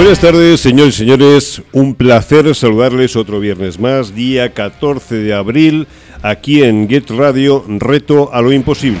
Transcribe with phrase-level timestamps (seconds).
[0.00, 1.62] Buenas tardes, señores y señores.
[1.72, 5.86] Un placer saludarles otro viernes más, día 14 de abril,
[6.22, 8.98] aquí en Get Radio, Reto a lo Imposible.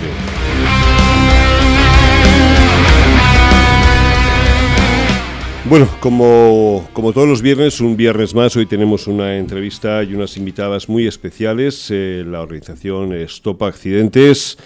[5.64, 10.36] Bueno, como, como todos los viernes, un viernes más, hoy tenemos una entrevista y unas
[10.36, 11.88] invitadas muy especiales.
[11.88, 14.58] Eh, la organización Stop Accidentes.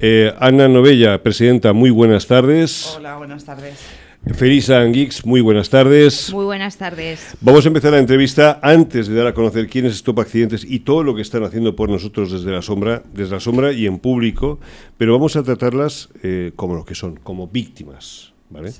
[0.00, 2.92] Eh, Ana Novella, presidenta, muy buenas tardes.
[2.94, 4.07] Hola, buenas tardes.
[4.34, 6.32] Felisa Anguix, muy buenas tardes.
[6.32, 7.36] Muy buenas tardes.
[7.40, 10.80] Vamos a empezar la entrevista antes de dar a conocer quién es Stop Accidentes y
[10.80, 13.98] todo lo que están haciendo por nosotros desde la sombra, desde la sombra y en
[13.98, 14.60] público,
[14.96, 18.32] pero vamos a tratarlas eh, como lo que son, como víctimas.
[18.50, 18.72] ¿vale?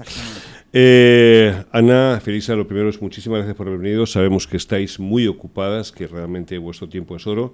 [0.73, 4.07] Eh, Ana, Felisa, lo primero es muchísimas gracias por haber venido.
[4.07, 7.53] Sabemos que estáis muy ocupadas, que realmente vuestro tiempo es oro.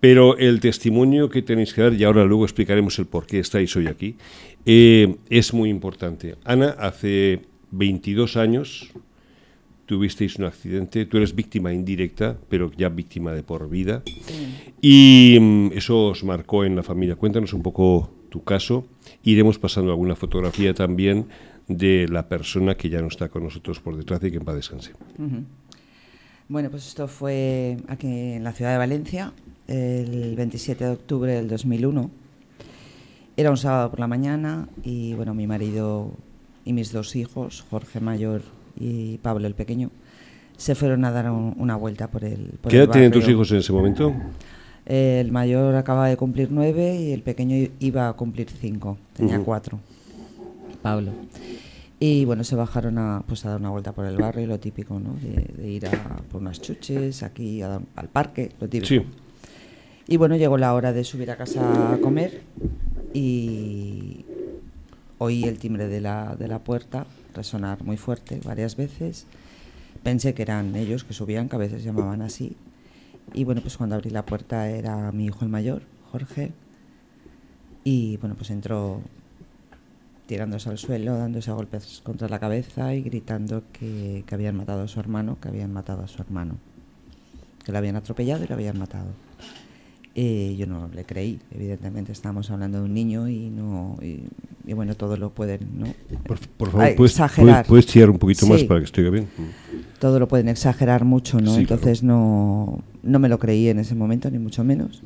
[0.00, 3.76] Pero el testimonio que tenéis que dar, y ahora luego explicaremos el por qué estáis
[3.76, 4.16] hoy aquí,
[4.66, 6.36] eh, es muy importante.
[6.44, 8.90] Ana, hace 22 años
[9.86, 14.02] tuvisteis un accidente, tú eres víctima indirecta, pero ya víctima de por vida,
[14.80, 17.16] y mm, eso os marcó en la familia.
[17.16, 18.86] Cuéntanos un poco tu caso.
[19.22, 21.26] Iremos pasando alguna fotografía también
[21.68, 24.56] de la persona que ya no está con nosotros por detrás y que en paz
[24.56, 24.92] descanse.
[26.48, 29.32] Bueno, pues esto fue aquí en la ciudad de Valencia,
[29.68, 32.10] el 27 de octubre del 2001.
[33.36, 36.12] Era un sábado por la mañana y bueno, mi marido
[36.64, 38.42] y mis dos hijos, Jorge mayor
[38.78, 39.90] y Pablo el pequeño,
[40.56, 43.22] se fueron a dar un- una vuelta por el por ¿Qué el edad tienen tus
[43.22, 43.36] barrio.
[43.36, 44.12] hijos en ese momento?
[44.84, 49.44] El mayor acaba de cumplir nueve y el pequeño iba a cumplir cinco, tenía Ujú.
[49.44, 49.78] cuatro,
[50.82, 51.12] Pablo.
[52.00, 54.98] Y bueno, se bajaron a, pues, a dar una vuelta por el barrio, lo típico,
[54.98, 55.14] ¿no?
[55.22, 55.90] De, de ir a
[56.30, 58.88] por unas chuches, aquí a dar- al parque, lo típico.
[58.88, 59.00] Sí.
[60.08, 62.42] Y bueno, llegó la hora de subir a casa a comer
[63.14, 64.24] y
[65.18, 69.26] oí el timbre de la, de la puerta resonar muy fuerte varias veces.
[70.02, 72.56] Pensé que eran ellos que subían, que a veces llamaban así.
[73.34, 76.52] Y bueno, pues cuando abrí la puerta era mi hijo el mayor, Jorge.
[77.84, 79.00] Y bueno, pues entró
[80.26, 84.82] tirándose al suelo, dándose a golpes contra la cabeza y gritando que, que habían matado
[84.82, 86.56] a su hermano, que habían matado a su hermano.
[87.64, 89.08] Que lo habían atropellado y lo habían matado.
[90.14, 94.24] Eh, yo no le creí, evidentemente estábamos hablando de un niño y no y,
[94.66, 95.86] y bueno, todo lo pueden, ¿no?
[96.26, 97.64] Por, por favor, Ay, ¿puedes, exagerar.
[97.66, 99.26] puedes- un poquito más para que estoy bien?
[99.98, 101.54] todo lo pueden exagerar mucho, ¿no?
[101.54, 105.02] Sí, Entonces no, no me lo creí en ese momento, ni mucho menos.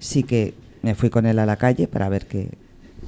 [0.00, 2.48] Sí que me fui con él a la calle para ver qué,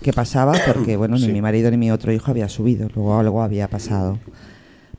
[0.02, 1.26] qué pasaba, porque bueno, Sí.
[1.26, 4.18] ni mi marido ni mi otro hijo había subido, luego algo había pasado.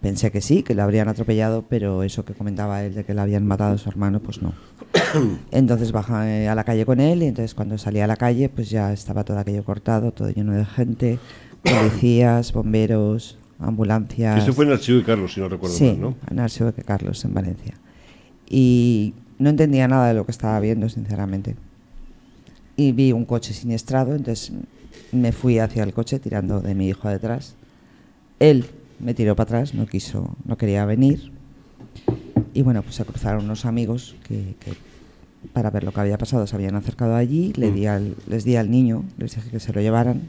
[0.06, 3.22] Pensé que sí, que lo habrían atropellado, pero eso que comentaba él de que le
[3.22, 4.54] habían matado a su hermano, pues no.
[5.52, 8.70] Entonces bajé a la calle con él y entonces cuando salí a la calle pues
[8.70, 11.18] ya estaba todo aquello cortado, todo lleno de gente,
[11.64, 14.38] policías, bomberos, ambulancias.
[14.38, 16.16] Esto fue en archivo de Carlos, si no recuerdo Sí, mal, ¿no?
[16.30, 17.74] en Archivo de Carlos, en Valencia.
[18.48, 21.56] Y no entendía nada de lo que estaba viendo, sinceramente.
[22.78, 24.52] Y vi un coche siniestrado, entonces
[25.12, 27.56] me fui hacia el coche tirando de mi hijo detrás.
[28.38, 28.66] Él
[29.00, 31.32] me tiró para atrás, no quiso, no quería venir.
[32.54, 34.74] Y bueno, pues se cruzaron unos amigos que, que
[35.54, 38.56] para ver lo que había pasado se habían acercado allí, le di al- les di
[38.56, 40.22] al niño, les dije que se lo llevaran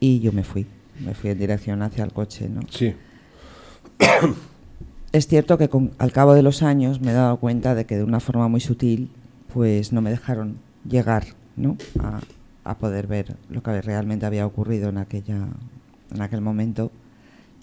[0.00, 0.66] y yo me fui.
[1.04, 2.60] Me fui en dirección hacia el coche, ¿no?
[2.70, 2.94] Sí.
[5.12, 7.96] Es cierto que con- al cabo de los años me he dado cuenta de que
[7.96, 9.10] de una forma muy sutil,
[9.52, 10.58] pues no me dejaron
[10.88, 11.24] llegar
[11.56, 11.76] ¿no?
[11.98, 12.20] a,
[12.62, 15.48] a poder ver lo que realmente había ocurrido en, aquella,
[16.14, 16.92] en aquel momento.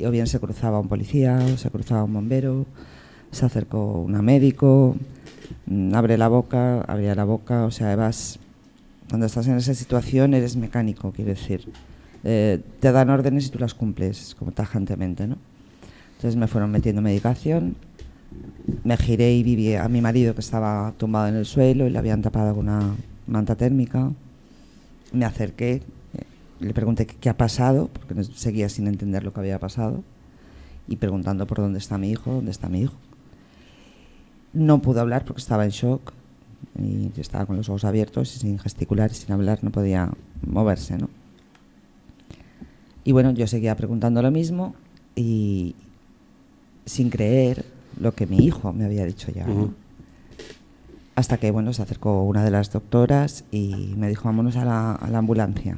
[0.06, 2.66] O bien se cruzaba un policía, o se cruzaba un bombero,
[3.32, 4.96] se acercó una médico,
[5.66, 8.40] mm, abre la boca, abría la boca, o sea, vas,
[9.10, 11.68] cuando estás en esa situación eres mecánico, quiero decir.
[12.24, 15.38] Eh, te dan órdenes y tú las cumples como tajantemente, ¿no?
[16.16, 17.76] Entonces me fueron metiendo medicación,
[18.84, 22.00] me giré y vi a mi marido que estaba tumbado en el suelo y le
[22.00, 22.96] habían tapado con una
[23.28, 24.12] manta térmica.
[25.14, 25.82] Me acerqué,
[26.60, 30.04] le pregunté qué, ha pasado, porque seguía sin entender lo que había pasado,
[30.88, 32.96] y preguntando por dónde está mi hijo, dónde está mi hijo.
[34.54, 36.14] No pudo hablar porque estaba en shock
[36.80, 40.12] y estaba con los ojos abiertos y sin gesticular sin hablar, no podía
[40.46, 41.10] moverse, ¿no?
[43.04, 44.76] Y bueno, yo seguía preguntando lo mismo
[45.16, 45.76] y
[46.86, 47.66] sin creer
[48.00, 49.46] lo que mi hijo me había dicho ya.
[51.16, 54.92] Hasta que, bueno, se acercó una de las doctoras y me dijo, vámonos a la,
[54.94, 55.78] a la ambulancia.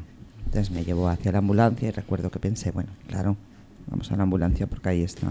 [0.50, 3.38] Entonces me llevó hacia la ambulancia y recuerdo que pensé, bueno, claro,
[3.88, 5.28] vamos a la ambulancia porque ahí está,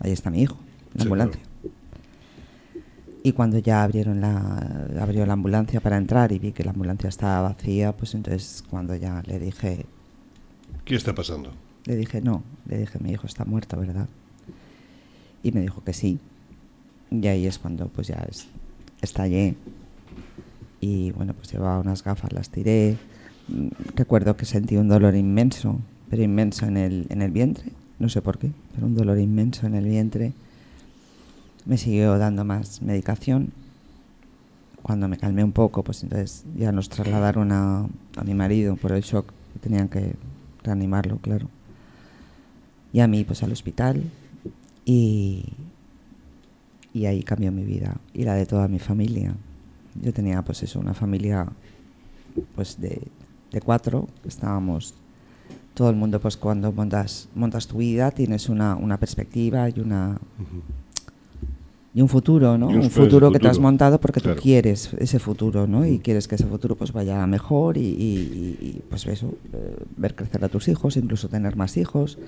[0.00, 0.56] ahí está mi hijo,
[0.94, 1.42] la Sí, ambulancia.
[3.22, 7.08] Y cuando ya abrieron la, abrió la ambulancia para entrar y vi que la ambulancia
[7.08, 9.84] estaba vacía, pues entonces cuando ya le dije,
[10.86, 11.50] ¿Qué está pasando?
[11.84, 12.42] Le dije, no.
[12.66, 14.08] Le dije, mi hijo está muerto, ¿verdad?
[15.42, 16.18] Y me dijo que sí.
[17.10, 18.46] Y ahí es cuando pues ya es,
[19.02, 19.54] estallé.
[20.80, 22.96] Y bueno, pues llevaba unas gafas, las tiré.
[23.94, 25.78] Recuerdo que sentí un dolor inmenso,
[26.10, 27.72] pero inmenso en el, en el vientre.
[27.98, 30.32] No sé por qué, pero un dolor inmenso en el vientre.
[31.66, 33.52] Me siguió dando más medicación.
[34.82, 37.86] Cuando me calmé un poco, pues entonces ya nos trasladaron a,
[38.16, 39.32] a mi marido por el shock.
[39.60, 40.14] Tenían que
[40.62, 41.48] reanimarlo, claro.
[42.92, 44.02] Y a mí, pues al hospital.
[44.84, 45.44] Y,
[46.92, 49.34] y ahí cambió mi vida y la de toda mi familia.
[50.02, 51.46] Yo tenía, pues eso, una familia
[52.54, 53.00] pues de,
[53.54, 54.06] de cuatro.
[54.26, 54.94] Estábamos
[55.74, 60.18] todo el mundo, pues cuando montas, montas tu vida, tienes una, una perspectiva y una
[61.96, 62.66] y un futuro, ¿no?
[62.68, 64.36] Un Un futuro, futuro que te has montado porque Claro.
[64.36, 65.86] tú quieres ese futuro, ¿no?
[65.86, 69.76] Y quieres que ese futuro pues vaya mejor y, y- y- y, pues eso, eh,
[69.96, 72.18] ver crecer a tus hijos, incluso tener más hijos.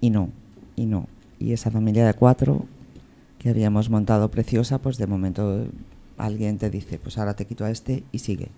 [0.00, 0.30] Y no,
[0.76, 1.08] y no.
[1.38, 2.64] Y esa familia de cuatro
[3.38, 5.66] que habíamos montado preciosa, pues de momento
[6.18, 8.48] alguien te dice, pues ahora te quito a este y sigue.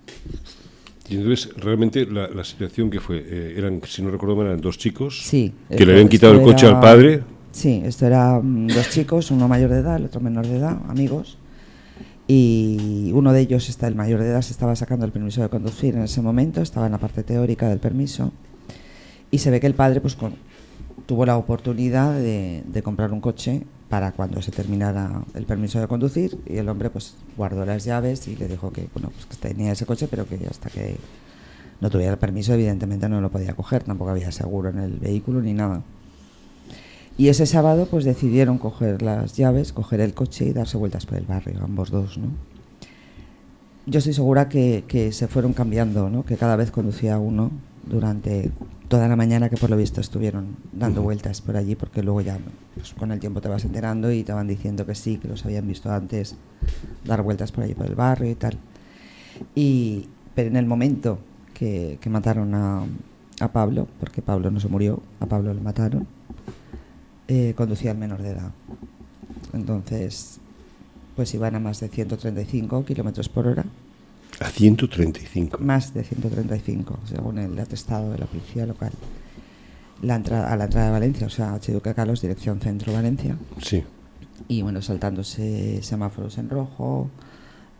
[1.09, 4.61] Y entonces, realmente, la, la situación que fue, eh, eran, si no recuerdo mal, eran
[4.61, 5.55] dos chicos Sí.
[5.69, 7.23] que esto- le habían quitado el coche era- al padre.
[7.51, 10.79] Sí, esto era mm, dos chicos, uno mayor de edad, el otro menor de edad,
[10.89, 11.39] amigos.
[12.27, 15.49] Y uno de ellos, está el mayor de edad, se estaba sacando el permiso de
[15.49, 18.33] conducir en ese momento, estaba en la parte teórica del permiso.
[19.31, 20.35] Y se ve que el padre pues, con-
[21.07, 25.89] tuvo la oportunidad de, de comprar un coche para cuando se terminara el permiso de
[25.89, 26.39] conducir.
[26.47, 29.73] Y el hombre pues guardó las llaves y le dijo que, bueno, pues, que tenía
[29.73, 30.97] ese coche, pero que hasta que
[31.81, 35.41] no tuviera el permiso, evidentemente no lo podía coger, tampoco había seguro en el vehículo
[35.41, 35.83] ni nada.
[37.17, 41.19] Y ese sábado pues decidieron coger las llaves, coger el coche y darse vueltas por
[41.19, 42.29] el barrio, ambos dos, ¿no?
[43.87, 46.25] Yo estoy segura que, que se fueron cambiando, ¿no?
[46.25, 47.51] Que cada vez conducía uno
[47.89, 48.51] durante
[48.89, 52.39] toda la mañana que por lo visto estuvieron dando vueltas por allí porque luego ya
[52.75, 55.45] pues, con el tiempo te vas enterando y te van diciendo que sí, que los
[55.45, 56.37] habían visto antes
[57.05, 58.59] dar vueltas por allí por el barrio y tal.
[59.55, 61.19] Y, pero en el momento
[61.55, 62.85] que, que mataron a,
[63.41, 66.07] a Pablo, porque Pablo no se murió, a Pablo lo mataron,
[67.29, 68.53] eh, conducía al menor de edad.
[69.53, 70.41] Entonces,
[71.17, 73.65] pues iban a más de 135 kilómetros por hora,
[74.41, 75.59] A 135.
[75.59, 78.93] más de 135, según el atestado de la policía local.
[80.03, 83.37] La entrada, a la entrada de Valencia, o sea, Archiduque Carlos, dirección centro Valencia.
[83.61, 83.83] Sí.
[84.47, 87.11] y bueno, saltándose semáforos en rojo,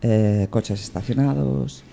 [0.01, 1.83] eh, coches estacionados,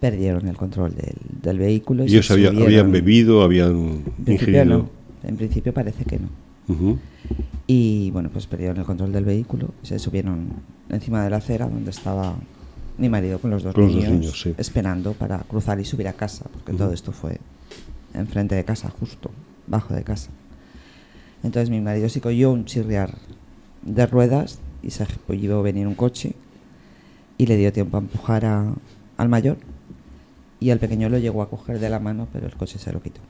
[0.00, 2.04] perdieron el control del, del vehículo.
[2.04, 4.64] ¿Y ellos había- habían bebido, habían En ingerido?
[4.64, 4.90] no,
[5.24, 6.28] en principio parece que no.
[7.66, 10.48] Y bueno, pues perdieron el control del vehículo, se subieron
[10.88, 12.36] encima de la acera donde estaba
[12.98, 14.54] mi marido con los dos Con los dos niños, sí.
[14.58, 17.38] esperando para cruzar y subir a casa, porque todo esto fue
[18.14, 19.30] enfrente de casa, justo,
[19.66, 20.30] bajo de casa.
[21.42, 23.16] Entonces mi marido sí oyó un chirriar
[23.82, 26.34] de ruedas y se oyó venir un coche
[27.36, 28.74] y le dio tiempo a empujar a-
[29.16, 29.56] al mayor
[30.60, 33.00] y al pequeño lo llegó a coger de la mano, pero el coche se lo
[33.00, 33.20] quitó.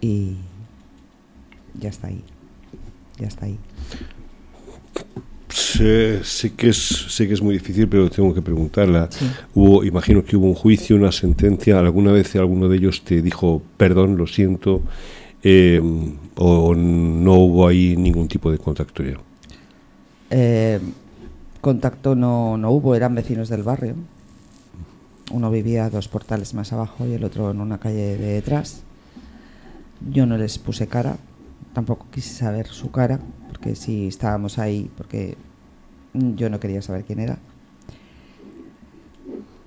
[0.00, 0.36] Y
[1.80, 2.24] ya está ahí.
[3.18, 3.58] Ya está ahí.
[5.56, 9.08] Sé, sé que es, sé que es muy difícil, pero tengo que preguntarla.
[9.10, 9.26] Sí.
[9.54, 11.78] Hubo, imagino que hubo un juicio, una sentencia.
[11.78, 14.82] ¿Alguna vez alguno de ellos te dijo, perdón, lo siento?
[15.42, 15.80] eh,
[16.34, 19.16] ¿O no hubo ahí ningún tipo de contacto ya?
[20.28, 20.78] Eh,
[21.62, 23.94] contacto no, no hubo, eran vecinos del barrio.
[25.30, 28.82] Uno vivía dos portales más abajo y el otro en una calle de detrás.
[30.10, 31.16] Yo no les puse cara,
[31.72, 35.36] tampoco quise saber su cara, porque si estábamos ahí, porque
[36.36, 37.38] yo no quería saber quién era.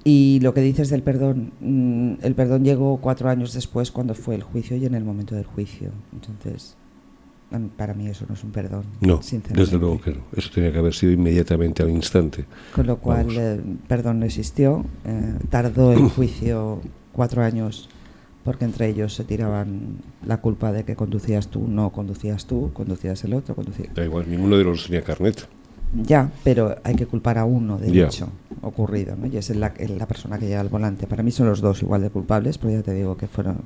[0.03, 4.35] Y lo que dices del perdón, mm, el perdón llegó cuatro años después cuando fue
[4.35, 5.91] el juicio y en el momento del juicio.
[6.13, 6.75] Entonces,
[7.77, 8.83] para mí eso no es un perdón.
[9.01, 9.19] No,
[9.53, 10.21] desde luego que no.
[10.35, 12.45] Eso tenía que haber sido inmediatamente al instante.
[12.73, 14.85] Con lo cual, eh, perdón no existió.
[15.05, 17.89] eh, tardó el juicio cuatro años
[18.43, 23.23] porque entre ellos se tiraban la culpa de que conducías tú, no conducías tú, conducías
[23.25, 23.91] el otro, conducía.
[23.93, 25.47] Da igual, ninguno de los tenía carnet.
[25.93, 28.29] Ya, pero hay que culpar a uno del hecho
[28.61, 29.27] ocurrido, ¿no?
[29.27, 31.07] Y es la, la persona que lleva al volante.
[31.07, 33.63] Para mí son los dos igual de culpables, pero ya te digo que fueron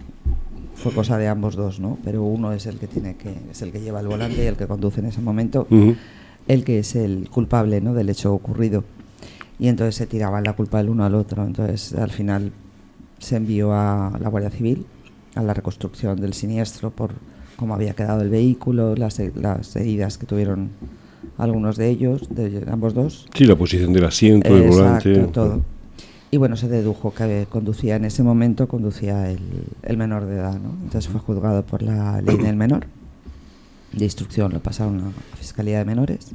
[0.75, 1.97] fue cosa de ambos dos, ¿no?
[2.03, 4.55] Pero uno es el que tiene que es el que lleva el volante y el
[4.55, 5.67] que conduce en ese momento
[6.47, 7.93] el que es el culpable ¿no?
[7.93, 8.83] del hecho ocurrido.
[9.59, 11.45] Y entonces se tiraban la culpa del uno al otro.
[11.45, 12.51] Entonces al final
[13.19, 14.85] se envió a la Guardia Civil
[15.35, 17.11] a la reconstrucción del siniestro por
[17.55, 20.69] cómo había quedado el vehículo, las, las heridas que tuvieron
[21.37, 23.27] algunos de ellos, de ambos dos.
[23.35, 25.31] Sí, la posición del asiento, el Exacto, volante.
[25.33, 25.61] todo.
[26.31, 29.39] y bueno, se dedujo que conducía en ese momento, conducía el,
[29.83, 30.71] el menor de edad, ¿no?
[30.83, 32.87] Entonces fue juzgado por la ley del menor.
[33.91, 36.31] De instrucción lo pasaron a la Fiscalía de Menores.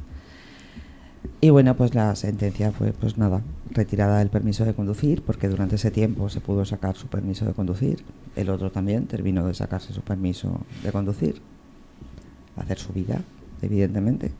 [1.41, 3.41] Y bueno, pues la sentencia fue, pues nada,
[3.71, 7.53] retirada del permiso de conducir, porque durante ese tiempo se pudo sacar su permiso de
[7.53, 8.03] conducir.
[8.37, 11.41] El otro también terminó de sacarse su permiso de conducir,
[12.55, 13.21] hacer su vida,
[13.61, 14.31] evidentemente.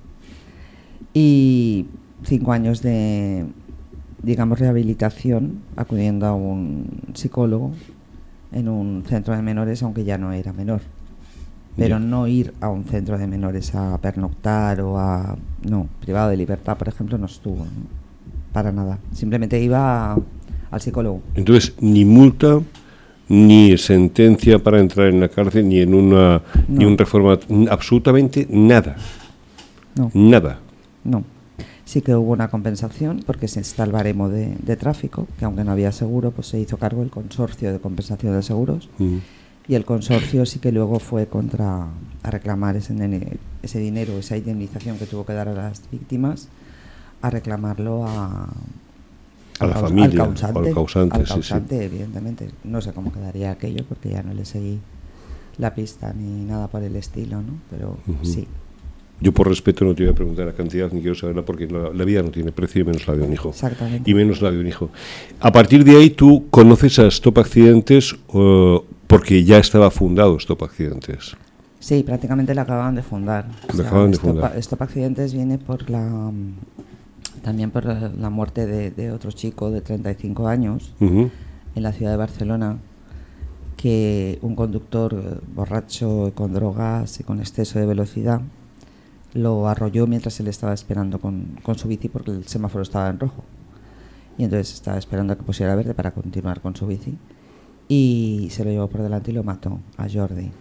[1.13, 1.88] Y
[2.24, 3.46] cinco años de,
[4.24, 7.72] digamos, rehabilitación, acudiendo a un psicólogo
[8.51, 10.82] en un centro de menores, aunque ya no era menor.
[11.78, 15.38] Pero no ir a un centro de menores a pernoctar o a...
[15.70, 18.00] No, privado de libertad, por ejemplo, no estuvo, ¿no?
[18.51, 18.98] para nada.
[19.13, 20.18] Simplemente iba a-
[20.72, 21.22] al psicólogo.
[21.36, 22.60] Entonces, ni multa,
[23.30, 27.38] ni sentencia para entrar en la cárcel, ni en una ni un reforma,
[27.70, 28.98] absolutamente nada,
[29.96, 30.60] No, nada.
[31.03, 31.24] No.
[31.86, 35.63] Sí que hubo una compensación porque se está el baremo de, de tráfico, que aunque
[35.63, 38.89] no había seguro, pues se hizo cargo el consorcio de compensación de seguros.
[38.98, 39.18] Mm.
[39.68, 41.88] Y el consorcio sí que luego fue contra
[42.24, 42.96] a reclamar ese,
[43.62, 46.48] ese dinero, esa indemnización que tuvo que dar a las víctimas,
[47.22, 48.50] a reclamarlo a,
[49.60, 51.34] A la familia, al causante, al causante, al sí, sí.
[51.34, 52.50] causante, evidentemente.
[52.63, 54.79] No sé cómo quedaría aquello porque ya no le seguí
[55.60, 57.53] la pista ni nada por el estilo, ¿no?
[57.70, 58.48] Pero sí.
[59.22, 61.90] Yo por respeto no te voy a preguntar la cantidad ni quiero saberla porque la,
[61.94, 63.50] la vida no tiene precio y menos la de un hijo.
[63.50, 64.10] Exactamente.
[64.10, 64.90] Y menos la de un hijo.
[65.42, 70.64] A partir de ahí tú conoces a Stop Accidentes eh, porque ya estaba fundado Stop
[70.64, 71.36] Accidentes.
[71.80, 73.48] Sí, prácticamente la acababan de fundar.
[73.76, 74.58] La acababan de Stop- fundar.
[74.58, 76.54] Stop Accidentes viene por la mm,
[77.44, 81.30] también por la muerte de, de otro chico de 35 años Ujú.
[81.76, 82.78] en la ciudad de Barcelona
[83.78, 88.42] que un conductor eh, borracho con drogas y con exceso de velocidad
[89.33, 93.19] lo arrolló mientras él estaba esperando con, con su bici porque el semáforo estaba en
[93.19, 93.43] rojo.
[94.38, 97.17] Y entonces estaba esperando a que pusiera verde para continuar con su bici.
[97.88, 100.51] Y se lo llevó por delante y lo mató a Jordi.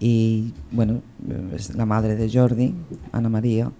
[0.00, 1.00] Y bueno,
[1.54, 2.74] es la madre de Jordi,
[3.12, 3.70] Ana María,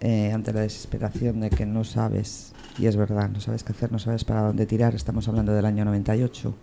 [0.00, 3.92] eh, ante la desesperación de que no sabes, y es verdad, no sabes qué hacer,
[3.92, 6.54] no sabes para dónde tirar, estamos hablando del año 98,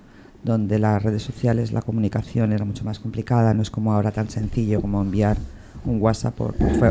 [0.44, 4.30] donde las redes sociales, la comunicación era mucho más complicada, no es como ahora tan
[4.30, 5.38] sencillo como enviar
[5.86, 6.46] un WhatsApp o,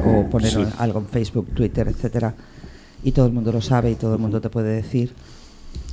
[0.04, 0.64] o poner Sí.
[0.78, 2.34] algo en Facebook, Twitter, etcétera,
[3.02, 5.12] y todo el mundo lo sabe y todo el mundo te puede decir.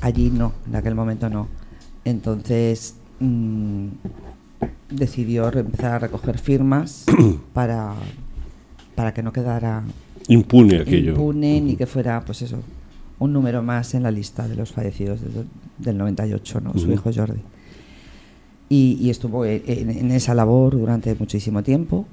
[0.01, 1.47] Allí no, en aquel momento no.
[2.05, 3.87] Entonces mm,
[4.89, 7.05] decidió empezar a recoger firmas
[7.53, 7.93] para,
[8.95, 9.83] para que no quedara
[10.27, 11.11] Impune aquello.
[11.11, 12.57] impune ni que fuera, pues eso,
[13.19, 15.45] un número más en la lista de los fallecidos de-
[15.77, 16.73] del 98, ¿no?
[16.73, 16.91] Su Ujú.
[16.93, 17.39] hijo Jordi.
[18.69, 22.05] Y, y estuvo en esa labor durante muchísimo tiempo.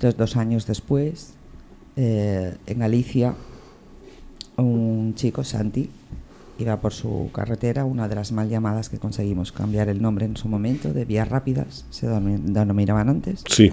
[0.00, 1.34] Entonces, dos años después,
[1.96, 3.34] eh, en Galicia,
[4.56, 5.90] un chico, Santi,
[6.58, 10.38] iba por su carretera, una de las mal llamadas que conseguimos cambiar el nombre en
[10.38, 13.72] su momento, de vías rápidas, se denom- denominaban antes Sí.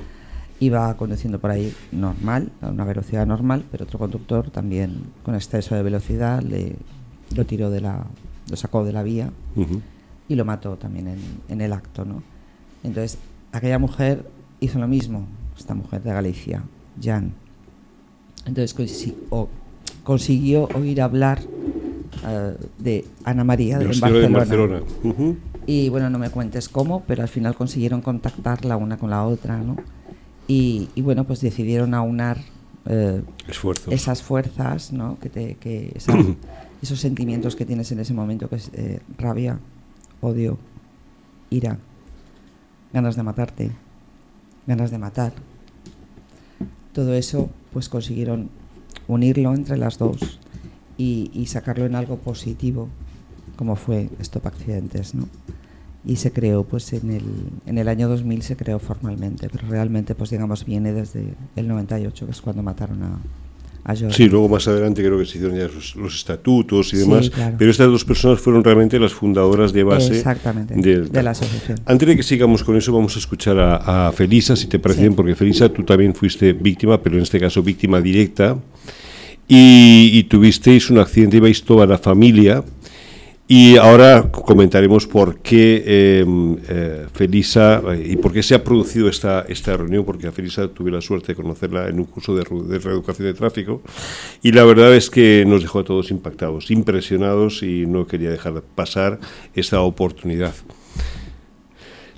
[0.59, 5.75] iba conduciendo por ahí normal, a una velocidad normal, pero otro conductor también con exceso
[5.75, 6.75] de velocidad le
[7.37, 8.05] lo tiró de la,
[8.49, 9.79] lo sacó de la vía Ujú.
[10.27, 12.21] y lo mató también en, en el acto, ¿no?
[12.83, 13.17] Entonces
[13.53, 14.29] aquella mujer
[14.59, 15.25] hizo lo mismo,
[15.57, 16.63] esta mujer de Galicia,
[17.01, 17.33] Jan.
[18.45, 19.49] Entonces consi- o-
[20.03, 21.39] consiguió oír hablar
[22.25, 24.81] eh, de Ana María De en la de Barcelona.
[25.65, 29.57] Y bueno, no me cuentes cómo, pero al final consiguieron contactarla una con la otra,
[29.57, 29.75] ¿no?
[30.47, 32.37] Y, y bueno, pues decidieron aunar
[32.85, 33.21] eh,
[33.93, 35.19] esas fuerzas, ¿no?
[35.19, 36.17] Que te, que esa-
[36.81, 39.59] esos sentimientos que tienes en ese momento, que es eh, rabia,
[40.21, 40.57] odio,
[41.49, 41.77] ira,
[42.93, 43.71] ganas de matarte,
[44.65, 45.33] ganas de matar.
[46.97, 48.49] Todo eso, pues consiguieron
[49.07, 50.39] unirlo entre las dos
[50.97, 52.89] y, y sacarlo en algo positivo,
[53.55, 55.27] como fue Stop Accidentes, ¿no?
[56.03, 57.23] Y se creó, pues en el,
[57.67, 62.25] en el año 2000 se creó formalmente, pero realmente, pues digamos, viene desde el 98,
[62.25, 63.19] que es cuando mataron a,
[63.87, 64.13] a Jordi.
[64.13, 67.29] Sí, luego más adelante creo que se hicieron ya los, los estatutos y Sí, demás,
[67.29, 67.55] claro.
[67.57, 71.79] pero estas dos personas fueron realmente las fundadoras de base Exactamente, del- de la asociación.
[71.85, 74.99] Antes de que sigamos con eso, vamos a escuchar a, a Felisa, si te parece
[74.99, 75.03] Sí.
[75.07, 78.57] bien, porque Felisa, tú también fuiste víctima, pero en este caso víctima directa,
[79.47, 82.63] y, y tuvisteis un accidente, ibais toda la familia,
[83.47, 86.25] y ahora comentaremos por qué eh,
[86.67, 90.67] eh, Felisa eh, y por qué se ha producido esta, esta reunión, porque a Felisa
[90.67, 93.81] tuve la suerte de conocerla en un curso de reeducación de tráfico
[94.43, 98.61] y la verdad es que nos dejó a todos impactados, impresionados y no quería dejar
[98.75, 99.19] pasar
[99.53, 100.53] esta oportunidad.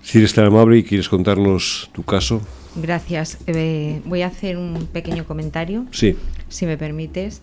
[0.01, 2.41] Si eres tan amable y quieres contarnos tu caso,
[2.75, 3.39] Gracias.
[3.47, 6.15] Eh, voy a hacer un pequeño comentario, sí.
[6.49, 7.41] si me permites.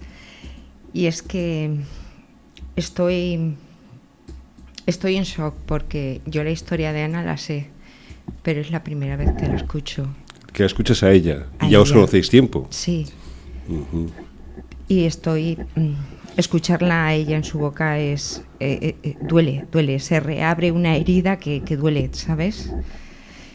[0.92, 1.76] Y es que
[2.76, 3.56] estoy
[4.86, 7.66] Estoy en shock porque yo la historia de Ana la sé,
[8.42, 10.06] pero es la primera vez que la escucho.
[10.52, 11.46] Que la escuchas a ella.
[11.58, 12.66] A y ya os conocéis tiempo.
[12.70, 13.06] Sí.
[14.88, 15.58] Y estoy.
[15.74, 15.92] mm,
[16.36, 18.42] escucharla a ella en su boca es.
[18.60, 19.98] eh, eh, eh, duele, duele.
[19.98, 22.72] Se reabre una herida que, que duele, ¿sabes?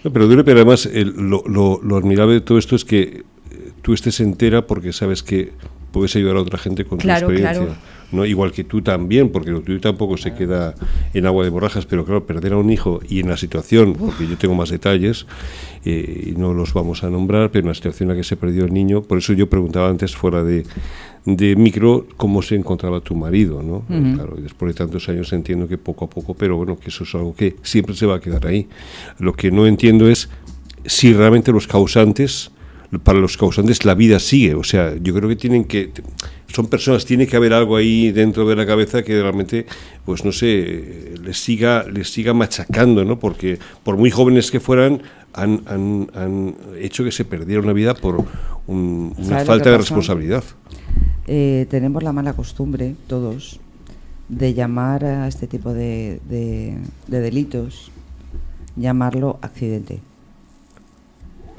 [0.03, 3.23] No, pero duele, pero además el- lo, lo- lo admirable de todo esto es que
[3.51, 5.53] eh, tú estés entera porque sabes que
[5.91, 7.65] puedes ayudar a otra gente con Claro, tu experiencia.
[7.67, 7.81] claro.
[8.11, 8.25] ¿No?
[8.25, 10.75] Igual que tú también, porque lo tuyo tampoco se queda
[11.13, 14.27] en agua de borrajas, pero claro, perder a un hijo y en la situación, porque
[14.27, 15.25] yo tengo más detalles
[15.85, 18.35] eh, y no los vamos a nombrar, pero en la situación en la que se
[18.37, 20.65] perdió el niño, por eso yo preguntaba antes fuera de,
[21.25, 23.83] de micro cómo se encontraba tu marido, ¿no?
[23.89, 26.89] Eh, Claro, y después de tantos años entiendo que poco a poco, pero bueno, que
[26.89, 28.67] eso es algo que siempre se va a quedar ahí.
[29.19, 30.29] Lo que no entiendo es
[30.85, 32.51] si realmente los causantes,
[33.03, 35.91] para los causantes la vida sigue, o sea, yo creo que tienen que,
[36.47, 39.65] son personas, tiene que haber algo ahí dentro de la cabeza que realmente,
[40.05, 43.17] pues no sé, les siga, les siga machacando, ¿no?
[43.17, 45.01] Porque por muy jóvenes que fueran,
[45.33, 48.17] han, han, han hecho que se perdiera una vida por
[48.67, 50.43] un- una ¿Sabes lo falta de responsabilidad.
[51.27, 53.59] Eh, tenemos la mala costumbre, todos,
[54.27, 56.75] de llamar a este tipo de, de-
[57.07, 57.91] de delitos,
[58.75, 59.99] llamarlo accidente.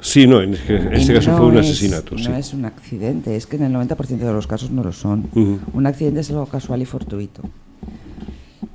[0.03, 2.27] Sí, no, en este, este caso no fue un es- asesinato, sí.
[2.27, 5.29] No es un accidente, es que en el 90% de los casos no lo son.
[5.73, 7.41] Un accidente es algo casual y fortuito.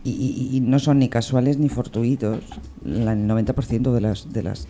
[0.05, 2.39] Y, y- y no son ni casuales ni fortuitos
[2.85, 4.67] la- el 90% de, las, de, las,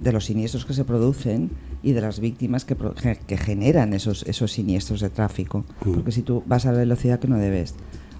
[0.00, 1.50] de los siniestros que se producen
[1.82, 2.94] y de las víctimas que, pro-
[3.26, 5.64] que generan esos, esos siniestros de tráfico.
[5.82, 7.74] Porque si tú vas a la velocidad que no debes,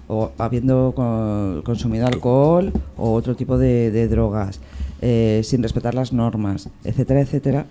[0.07, 4.59] o habiendo co- consumido alcohol o otro tipo de, de drogas,
[5.05, 7.65] eh, sin respetar las normas, etcétera, etcétera,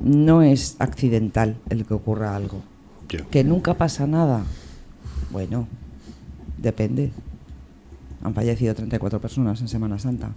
[0.00, 2.60] no es accidental el que ocurra algo.
[3.30, 4.44] Que nunca pasa nada.
[5.30, 5.66] Bueno,
[6.58, 7.10] depende.
[8.22, 10.32] Han fallecido 34 personas en Semana Santa.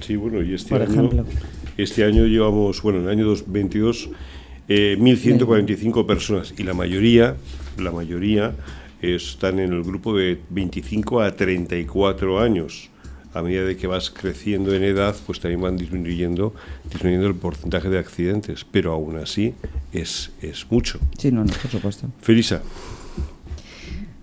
[0.00, 1.26] Sí, bueno, y este Por año, ejemplo.
[1.76, 4.08] este año llevamos, bueno, en el año 2022,
[4.68, 7.36] eh, 1.145 personas y la mayoría,
[7.78, 8.54] la mayoría
[9.02, 12.88] están en el grupo de 25 a 34 años.
[13.34, 16.54] A medida de que vas creciendo en edad, pues también van disminuyendo,
[16.90, 19.54] disminuyendo el porcentaje de accidentes, pero aún así
[19.92, 20.98] es, es mucho.
[21.18, 22.08] Sí, no, no, por supuesto.
[22.20, 22.62] Felisa,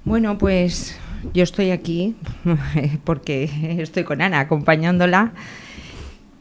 [0.03, 0.97] Bueno, pues
[1.33, 2.15] yo estoy aquí
[3.03, 5.33] porque estoy con Ana acompañándola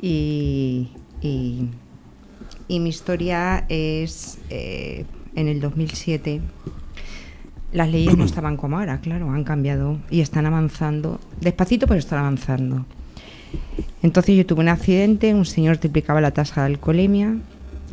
[0.00, 0.88] y,
[1.20, 1.68] y-
[2.66, 6.40] y mi historia es eh, en el 2007.
[7.75, 12.21] Las leyes no estaban como ahora, claro, han cambiado y están avanzando, despacito pero están
[12.21, 12.87] avanzando.
[14.03, 17.37] Entonces yo tuve un accidente, un señor triplicaba la tasa de alcoholemia,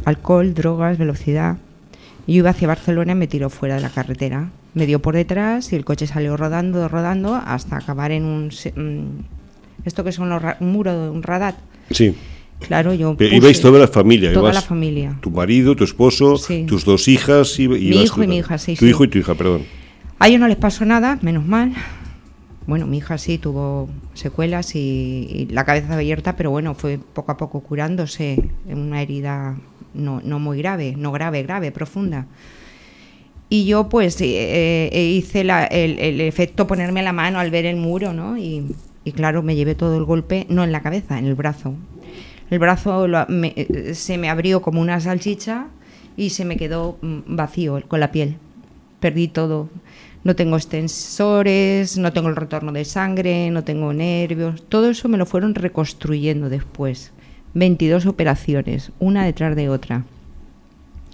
[0.05, 1.57] alcohol, drogas, velocidad.
[2.27, 4.49] Yo iba hacia Barcelona y me tiró fuera de la carretera.
[4.73, 8.45] Me dio por detrás y el coche salió rodando, rodando hasta acabar en un...
[8.47, 11.55] mm, esto que son los ra- un muro, un radat.
[11.89, 12.15] sí.
[12.67, 15.17] Claro, yo puse ibais toda la familia, Toda la familia.
[15.21, 16.65] Tu marido, tu esposo, Sí.
[16.67, 18.89] tus dos hijas y, Mi hijo y mi hija, sí, Tu sí.
[18.89, 19.63] hijo y tu hija, perdón.
[20.19, 21.73] A ellos no les pasó nada, menos mal.
[22.67, 27.31] Bueno, mi hija sí tuvo secuelas y, y la cabeza abierta, pero bueno, fue poco
[27.31, 28.37] a poco curándose
[28.69, 29.57] en una herida
[29.95, 32.27] no, no muy grave, no grave, grave, profunda.
[33.49, 37.65] Y yo pues eh, eh, hice la- el, el efecto ponerme la mano al ver
[37.65, 38.37] el muro, ¿no?
[38.37, 38.63] Y,
[39.03, 41.73] y claro, me llevé todo el golpe, no en la cabeza, en el brazo.
[42.51, 45.67] El brazo lo- me- eh, se me abrió como una salchicha
[46.15, 48.35] y se me quedó mm, vacío con la piel.
[48.99, 49.69] Perdí todo.
[50.23, 54.61] No tengo extensores, no tengo el retorno de sangre, no tengo nervios.
[54.69, 57.11] Todo eso me lo fueron reconstruyendo después.
[57.55, 60.03] 22 operaciones, una detrás de otra.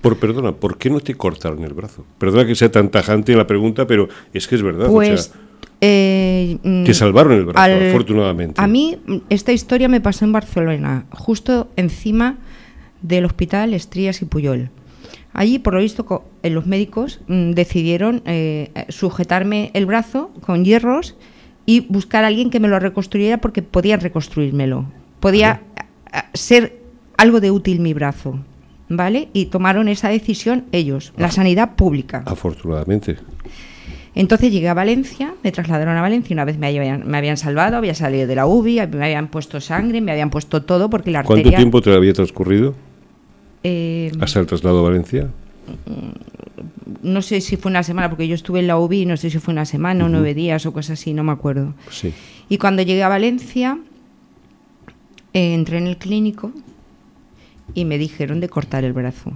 [0.01, 2.05] Por perdona, ¿por qué no te cortaron el brazo?
[2.17, 4.87] Perdona que sea tan tajante la pregunta, pero es que es verdad.
[4.89, 5.41] o Pues sea,
[5.81, 8.61] eh, mm, te salvaron el brazo, al- afortunadamente.
[8.61, 8.97] A mí
[9.29, 12.37] esta historia me pasó en Barcelona, justo encima
[13.01, 14.69] del hospital Estrías y Puyol.
[15.33, 20.63] Allí, por lo visto, eh, los médicos mm, decidieron eh, eh, sujetarme el brazo con
[20.65, 21.15] hierros
[21.65, 24.85] y buscar a alguien que me lo reconstruyera porque podían reconstruírmelo.
[25.19, 25.61] Podía
[26.33, 26.79] ser
[27.17, 28.39] algo de útil mi brazo,
[28.89, 29.29] ¿vale?
[29.33, 32.23] Y tomaron esa decisión ellos, la sanidad pública.
[32.25, 33.17] Afortunadamente.
[34.15, 37.77] Entonces llegué a Valencia, me trasladaron a Valencia, una vez me habían, me habían salvado,
[37.77, 41.19] había salido de la UBI, me habían puesto sangre, me habían puesto todo porque la
[41.19, 41.43] arteria...
[41.43, 42.73] ¿Cuánto tiempo te había transcurrido
[43.63, 45.29] eh, hasta el traslado a Valencia?
[47.01, 49.39] no sé si fue una semana, porque yo estuve en la UBI, no sé si
[49.39, 51.73] fue una semana o nueve días o cosas así, no me acuerdo.
[51.89, 52.13] Sí.
[52.49, 53.77] Y cuando llegué a Valencia,
[55.33, 56.51] eh, entré en el clínico
[57.73, 59.33] y me dijeron de cortar el brazo.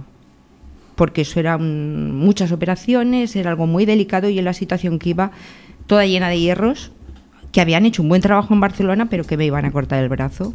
[0.94, 5.32] Porque eso eran muchas operaciones, era algo muy delicado y en la situación que iba,
[5.86, 6.92] toda llena de hierros,
[7.50, 10.08] que habían hecho un buen trabajo en Barcelona, pero que me iban a cortar el
[10.08, 10.54] brazo.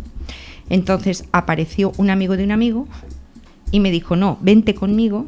[0.69, 2.87] Entonces apareció un amigo de un amigo
[3.71, 5.27] y me dijo, no, vente conmigo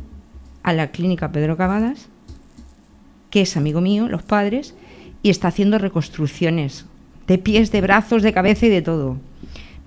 [0.63, 2.07] a la clínica Pedro Cavadas,
[3.29, 4.75] que es amigo mío, los padres,
[5.21, 6.85] y está haciendo reconstrucciones
[7.27, 9.17] de pies, de brazos, de cabeza y de todo.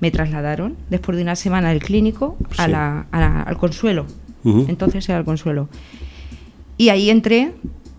[0.02, 2.70] Me trasladaron después de una semana del clínico a Sí.
[2.72, 4.04] la- a la- al Consuelo.
[4.44, 5.68] Entonces era el Consuelo.
[6.76, 7.52] Y ahí entré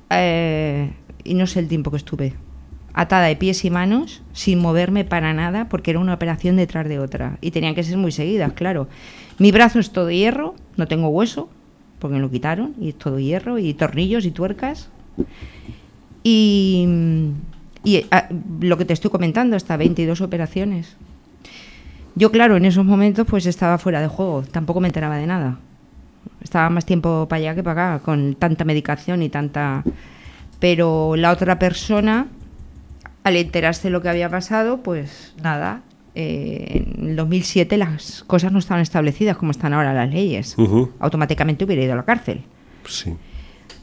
[0.10, 0.92] eh,
[1.24, 2.34] y no sé el tiempo que estuve.
[2.94, 7.00] Atada de pies y manos, sin moverme para nada, porque era una operación detrás de
[7.00, 7.38] otra.
[7.42, 8.88] Y tenían que ser muy seguidas, claro.
[9.40, 11.50] Mi brazo es todo hierro, no tengo hueso,
[12.00, 14.90] porque me lo quitaron, y es todo hierro, y tornillos y tuercas.
[16.24, 16.86] Y,
[17.84, 18.28] y, ah,
[18.60, 20.96] lo que te estoy comentando, hasta 22 operaciones.
[22.16, 25.58] Yo, claro, en esos momentos pues estaba fuera de juego, tampoco me enteraba de nada.
[26.42, 29.84] Estaba más tiempo para allá que para acá, con tanta medicación y tanta...
[30.60, 32.28] Pero la otra persona,
[33.24, 35.82] al enterarse de lo que había pasado, pues nada,
[36.16, 40.56] eh, en el 2007 las cosas no estaban establecidas como están ahora las leyes.
[41.00, 42.44] Automáticamente hubiera ido a la cárcel.
[42.88, 43.14] Sí.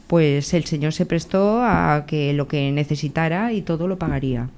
[0.06, 4.48] Pues el señor se prestó a que lo que necesitara y todo lo pagaría.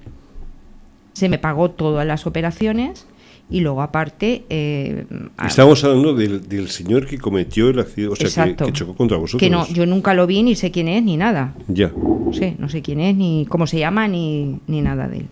[1.14, 3.06] Se me pagó todas las operaciones
[3.50, 4.44] y luego aparte...
[4.48, 5.04] eh,
[5.46, 9.40] Estamos hablando del, del señor que cometió el accidente, o sea, que chocó contra vosotros.
[9.40, 11.54] que no, yo nunca lo vi ni sé quién es ni nada.
[11.68, 11.92] Ya.
[11.96, 15.26] No sé, no sé quién es, ni cómo se llama, ni, ni nada de él.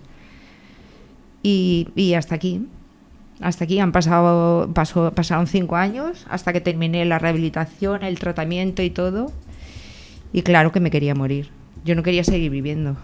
[1.43, 2.67] Y, y hasta aquí.
[3.41, 8.83] Hasta aquí han pasado, pasó- pasaron cinco años hasta que terminé la rehabilitación, el tratamiento
[8.83, 9.33] y todo.
[10.35, 11.49] Y claro que me quería morir.
[11.87, 12.97] Yo no quería seguir viviendo.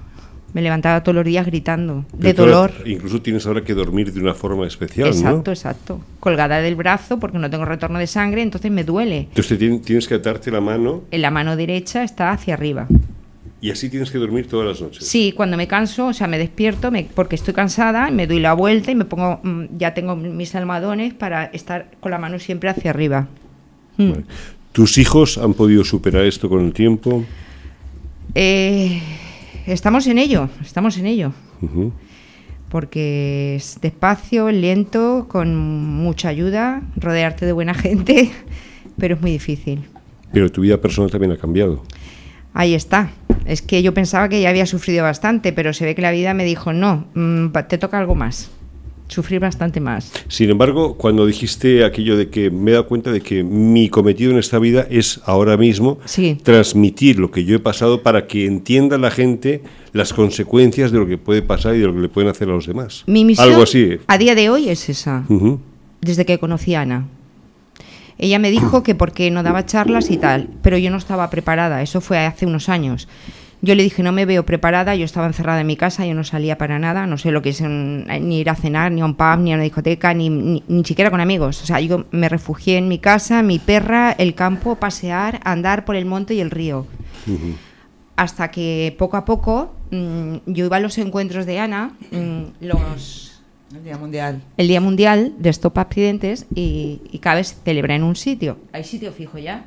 [0.57, 2.73] Me levantaba todos los días gritando, de ahora- dolor.
[2.87, 5.53] incluso tienes ahora que dormir de una forma especial, Exacto, ¿no?
[5.53, 6.01] exacto.
[6.19, 9.29] Colgada del brazo porque no tengo retorno de sangre, entonces me duele.
[9.37, 12.87] Entonces tienes que atarte la mano En la mano derecha está hacia arriba.
[13.61, 15.07] y así tienes que dormir todas las noches.
[15.07, 18.55] Sí, cuando me canso, o sea, me despierto me- porque estoy cansada, me doy la
[18.55, 22.71] vuelta y me pongo, mm, ya tengo mis almohadones para estar con la mano siempre
[22.71, 23.29] hacia arriba.
[23.99, 24.11] Mm.
[24.11, 24.25] Vale.
[24.73, 27.25] ¿Tus hijos han podido superar esto con el tiempo?
[28.35, 29.03] Eh,
[29.67, 31.33] estamos en ello, estamos en ello,
[32.69, 38.31] porque es despacio, lento, con mucha ayuda, rodearte de buena gente,
[38.99, 39.85] pero es muy difícil.
[40.33, 41.83] Pero tu vida personal también ha cambiado.
[42.53, 43.11] Ahí está.
[43.45, 46.35] Es que yo pensaba que ya había sufrido bastante, pero se ve que la vida
[46.35, 48.51] me dijo, no, mm, te toca algo más,
[49.09, 50.13] sufrir bastante más.
[50.29, 54.33] Sin embargo, cuando dijiste aquello de que me he dado cuenta de que mi cometido
[54.33, 56.39] en esta vida es ahora mismo Sí.
[56.43, 61.07] transmitir lo que yo he pasado para que entienda la gente las consecuencias de lo
[61.07, 63.05] que puede pasar y de lo que le pueden hacer a los demás.
[63.07, 63.83] Mi misión Algo así.
[63.83, 64.01] ¿eh?
[64.07, 65.25] a día de hoy es esa,
[66.01, 67.07] desde que conocí a Ana.
[68.19, 71.83] Ella me dijo que porque no daba charlas y tal, pero yo no estaba preparada,
[71.83, 73.09] eso fue hace unos años.
[73.63, 76.25] Yo le dije, no me veo preparada, yo estaba encerrada en mi casa, yo no
[76.25, 79.05] salía para nada, no sé lo que es un- ni ir a cenar, ni a
[79.07, 81.63] un pub, ni a una discoteca, ni, ni, ni siquiera con amigos.
[81.63, 85.97] O sea, yo me refugié en mi casa, mi perra, el campo, pasear, andar por
[85.97, 86.87] el monte y el río.
[88.17, 93.43] Hasta que poco a poco mm, yo iba a los encuentros de Ana, mm, los
[93.75, 94.43] El Día Mundial.
[94.57, 98.59] el Día Mundial de Stop Accidentes y, y cada vez se celebra en un sitio.
[98.73, 99.65] ¿Hay sitio fijo ya?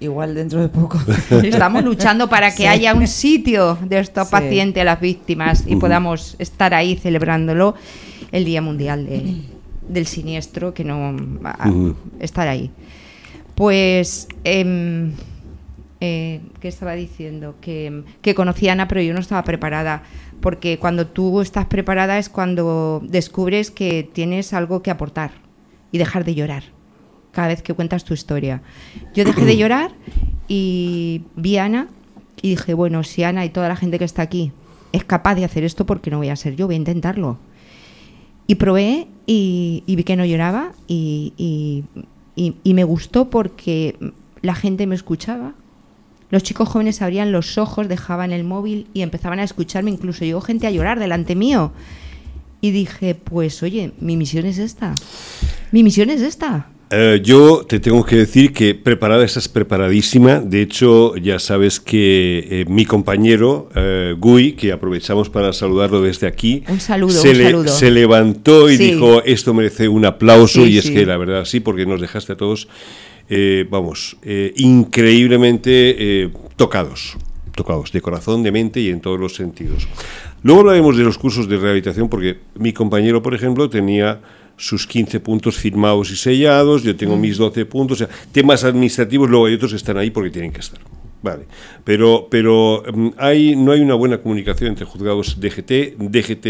[0.00, 0.98] Igual dentro de poco.
[1.42, 2.66] Estamos luchando para que Sí.
[2.66, 4.36] haya un sitio de Stop Sí.
[4.36, 7.74] Accidente a las víctimas y podamos estar ahí celebrándolo
[8.30, 9.42] el Día Mundial de-
[9.88, 11.16] del Siniestro, que no...
[11.44, 11.70] a-
[12.20, 12.70] estar ahí.
[13.54, 14.28] Pues...
[14.44, 15.12] em,
[16.00, 17.56] eh, ¿Qué estaba diciendo?
[17.60, 20.04] Que, que conocí a Ana, pero yo no estaba preparada.
[20.40, 25.32] Porque cuando tú estás preparada es cuando descubres que tienes algo que aportar
[25.90, 26.62] y dejar de llorar
[27.38, 28.62] cada vez que cuentas tu historia.
[29.14, 29.92] Yo dejé de llorar
[30.48, 31.86] y vi a Ana
[32.42, 34.50] y dije, bueno, si Ana y toda la gente que está aquí
[34.90, 36.66] es capaz de hacer esto, ¿por qué no voy a ser yo?
[36.66, 37.38] Voy a intentarlo.
[38.48, 41.84] Y probé y, y vi que no lloraba y-
[42.36, 43.96] y me gustó porque
[44.42, 45.52] la gente me escuchaba.
[46.30, 49.90] Los chicos jóvenes abrían los ojos, dejaban el móvil y empezaban a escucharme.
[49.92, 51.70] Incluso llegó gente a llorar delante mío.
[52.60, 54.94] Y dije, pues oye, mi misión es esta.
[55.72, 56.68] Mi misión es esta.
[56.90, 60.40] Eh, yo te tengo que decir que preparada estás preparadísima.
[60.40, 66.26] De hecho, ya sabes que eh, mi compañero eh, Gui, que aprovechamos para saludarlo desde
[66.26, 67.68] aquí, Un saludo, se, un le- saludo.
[67.68, 68.92] se levantó y Sí.
[68.92, 70.94] dijo esto merece un aplauso Sí, y es sí.
[70.94, 72.68] que la verdad sí, porque nos dejaste a todos,
[73.28, 74.16] eh, vamos,
[74.56, 77.18] increíblemente tocados.
[77.54, 79.88] Tocados de corazón, de mente y en todos los sentidos.
[80.42, 84.20] Luego hablaremos de los cursos de rehabilitación, porque mi compañero, por ejemplo, tenía
[84.58, 89.30] sus 15 puntos firmados y sellados, yo tengo mis 12 puntos, o sea, temas administrativos,
[89.30, 90.80] luego hay otros que están ahí porque tienen que estar.
[91.20, 91.46] Vale,
[91.82, 96.46] pero, pero mm, hay, no hay una buena comunicación entre juzgados DGT, DGT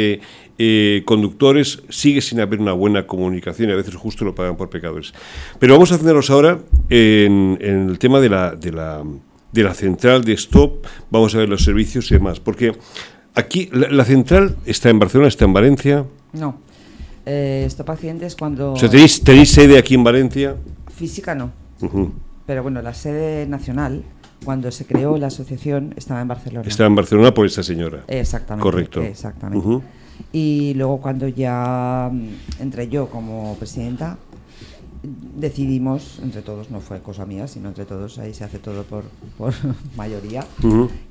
[0.58, 4.68] eh, conductores, sigue sin haber una buena comunicación y a veces justo lo pagan por
[4.68, 5.14] pecadores.
[5.58, 6.58] Pero vamos a centrarnos ahora
[6.90, 9.04] en, en el tema de la, de, la,
[9.52, 12.72] de la central de stop, vamos a ver los servicios y demás, porque
[13.34, 16.04] aquí la, la central está en Barcelona, está en Valencia.
[16.34, 16.67] No.
[17.30, 18.72] Eh, Stop Pacientes cuando...
[18.72, 20.56] O sea, ¿tenéis, tenéis sede aquí en Valencia?
[20.94, 21.52] Física no.
[22.46, 24.02] Pero bueno, la sede nacional,
[24.44, 26.66] cuando se creó la asociación, estaba en Barcelona.
[26.66, 28.04] Está en Barcelona por esta señora.
[28.08, 28.62] Exactamente.
[28.62, 29.02] Correcto.
[29.02, 29.84] Exactamente.
[30.32, 34.16] Y luego cuando ya mm, entré yo como presidenta,
[35.02, 39.04] decidimos, entre todos, no fue cosa mía, sino entre todos, ahí se hace todo por,
[39.36, 39.52] por
[39.96, 40.44] mayoría,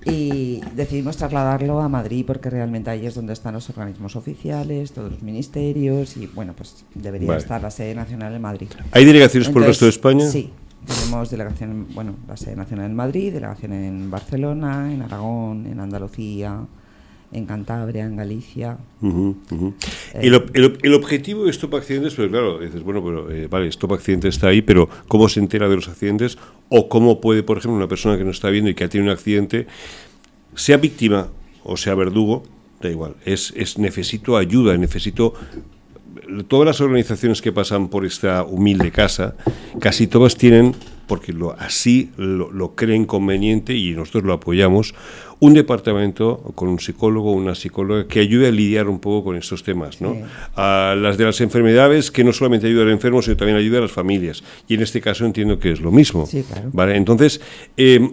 [0.06, 5.12] y decidimos trasladarlo a Madrid porque realmente ahí es donde están los organismos oficiales, todos
[5.12, 7.40] los ministerios, y bueno, pues debería Vale.
[7.40, 8.68] estar la sede nacional en Madrid.
[8.92, 10.26] ¿Hay delegaciones por el resto de España?
[10.28, 10.52] Sí,
[10.86, 16.66] tenemos delegación, bueno, la sede nacional en Madrid, delegación en Barcelona, en Aragón, en Andalucía,
[17.32, 18.78] en Cantabria, en Galicia.
[19.02, 19.36] Ujú.
[20.14, 23.30] Eh, El, ob- el ob- el objetivo de Stop Accidentes, pues claro, dices, bueno, pero
[23.32, 26.38] eh, vale, Stop Accidentes está ahí, pero ¿cómo se entera de los accidentes?
[26.70, 29.12] O cómo puede, por ejemplo, una persona que no está viendo y que ha tenido
[29.12, 29.68] un accidente,
[30.56, 31.28] sea víctima
[31.64, 32.44] o sea verdugo,
[32.82, 35.34] da igual, es, es necesito ayuda, necesito
[36.48, 39.36] todas las organizaciones que pasan por esta humilde casa,
[39.80, 40.76] casi todas tienen,
[41.08, 44.94] porque lo, así lo, lo creen conveniente y nosotros lo apoyamos,
[45.40, 49.36] un departamento con un psicólogo o una psicóloga que ayude a lidiar un poco con
[49.36, 50.02] estos temas.
[50.02, 50.14] ¿no?
[50.14, 50.20] Sí.
[50.56, 53.82] A las de las enfermedades, que no solamente ayuda al enfermo, sino también ayuda a
[53.82, 54.44] las familias.
[54.68, 56.26] Y en este caso entiendo que es lo mismo.
[56.26, 56.70] Sí, claro.
[56.74, 56.96] ¿vale?
[56.98, 57.40] Entonces,
[57.78, 58.10] eh,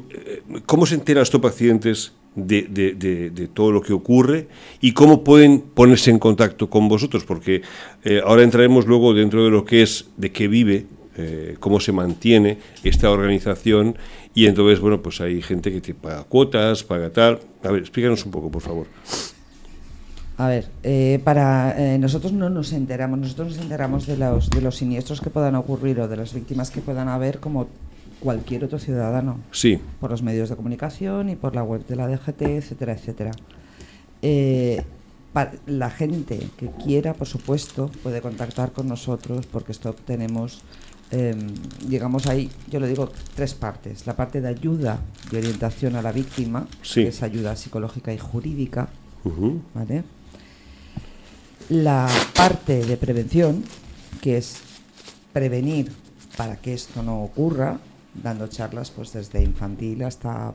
[0.67, 4.49] ¿cómo se entera Stop Accidentes de, de- de- de todo lo que ocurre
[4.81, 7.25] y cómo pueden ponerse en contacto con vosotros?
[7.25, 7.63] Porque
[8.05, 10.85] eh, ahora entraremos luego dentro de lo que es, de qué vive,
[11.17, 13.97] eh, cómo se mantiene esta organización
[14.35, 17.41] y entonces, bueno, pues hay gente que te paga cuotas, paga tal.
[17.63, 18.87] A ver, explícanos un poco, por favor.
[20.37, 24.61] A ver, eh, para eh, nosotros no nos enteramos, nosotros nos enteramos de los, de
[24.61, 27.69] los siniestros que puedan ocurrir o de las víctimas que puedan haber como
[28.19, 32.09] cualquier otro ciudadano, Sí, por los medios de comunicación y por la web de la
[32.09, 33.31] DGT, etcétera, etcétera.
[34.23, 34.83] Eh,
[35.67, 40.63] la gente que quiera, por supuesto, puede contactar con nosotros porque esto tenemos,
[41.11, 41.35] eh,
[41.87, 44.07] digamos ahí, yo lo digo, tres partes.
[44.07, 47.03] La parte de ayuda y orientación a la víctima, Sí.
[47.03, 48.89] que es ayuda psicológica y jurídica,
[49.75, 50.03] ¿vale?
[51.71, 53.63] La parte de prevención,
[54.21, 54.59] que es
[55.33, 55.91] prevenir
[56.37, 57.79] para que esto no ocurra,
[58.23, 60.53] dando charlas pues desde infantil hasta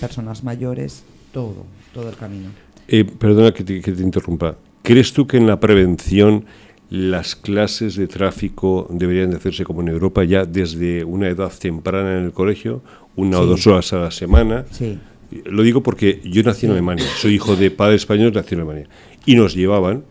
[0.00, 2.50] personas mayores, todo, todo el camino.
[2.88, 4.56] Eh, perdona que te, que te interrumpa.
[4.82, 6.44] ¿Crees tú que en la prevención
[6.90, 12.18] las clases de tráfico deberían de hacerse como en Europa ya desde una edad temprana
[12.18, 12.82] en el colegio,
[13.14, 14.64] una o dos horas a la semana?
[14.72, 14.98] Sí,
[15.44, 18.88] Lo digo porque yo nací en Alemania, soy hijo de padres españoles, nací en Alemania.
[19.24, 20.02] Y nos llevaban,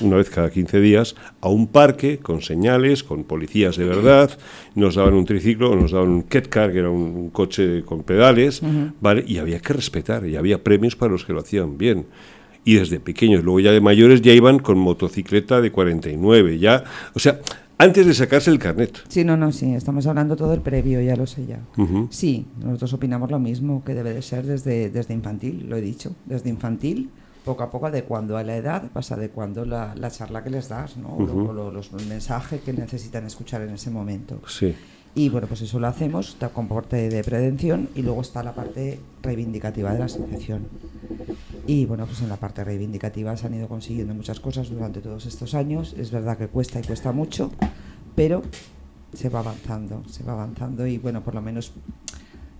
[0.00, 4.36] una vez cada 15 días, a un parque con señales, con policías de verdad,
[4.74, 8.62] nos daban un triciclo, nos daban un ketcar, que era un, un coche con pedales,
[9.00, 9.24] ¿vale?
[9.28, 12.06] Y había que respetar, y había premios para los que lo hacían bien.
[12.66, 17.18] Y desde pequeños, luego ya de mayores ya iban con motocicleta de 49, ya, o
[17.18, 17.40] sea,
[17.78, 19.02] antes de sacarse el carnet.
[19.08, 21.60] sí, no, no, sí, estamos hablando todo el previo, ya lo sé ya.
[22.10, 26.14] Sí, nosotros opinamos lo mismo, que debe de ser desde, desde infantil, lo he dicho,
[26.26, 27.08] desde infantil,
[27.44, 30.96] poco a poco adecuando a la edad, vas adecuando la, la charla que les das,
[30.96, 31.10] ¿no?
[31.16, 34.40] O lo- los mensajes que necesitan escuchar en ese momento.
[34.48, 34.74] Sí.
[35.18, 39.00] Y bueno, pues eso lo hacemos, con parte de prevención y luego está la parte
[39.22, 40.68] reivindicativa de la asociación.
[41.66, 45.24] Y bueno, pues en la parte reivindicativa se han ido consiguiendo muchas cosas durante todos
[45.24, 45.94] estos años.
[45.96, 47.50] Es verdad que cuesta y cuesta mucho,
[48.14, 48.42] pero
[49.14, 51.72] se va avanzando, se va avanzando y bueno, por lo menos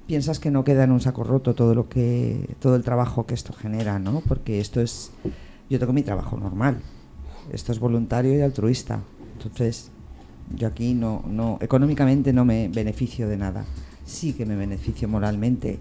[0.07, 3.35] piensas que no queda en un saco roto todo lo que todo el trabajo que
[3.35, 4.23] esto genera, ¿no?
[4.27, 5.11] Porque esto es
[5.69, 6.81] yo tengo mi trabajo normal.
[7.53, 9.01] Esto es voluntario y altruista.
[9.35, 9.91] Entonces,
[10.55, 13.65] yo aquí no no económicamente no me beneficio de nada.
[14.05, 15.79] Sí que me beneficio moralmente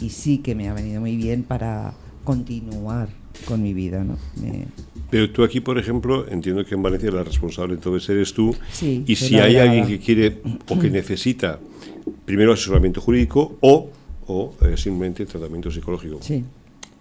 [0.00, 1.92] y sí que me ha venido muy bien para
[2.24, 3.08] continuar
[3.46, 4.16] con mi vida, ¿no?
[4.42, 4.66] Me-
[5.10, 8.54] Pero tú aquí, por ejemplo, entiendo que en Valencia la responsable entonces eres tú.
[8.72, 11.58] Sí, y si hay alguien que quiere o que necesita
[12.24, 13.90] primero asesoramiento jurídico o,
[14.26, 16.44] o eh, simplemente tratamiento psicológico, sí,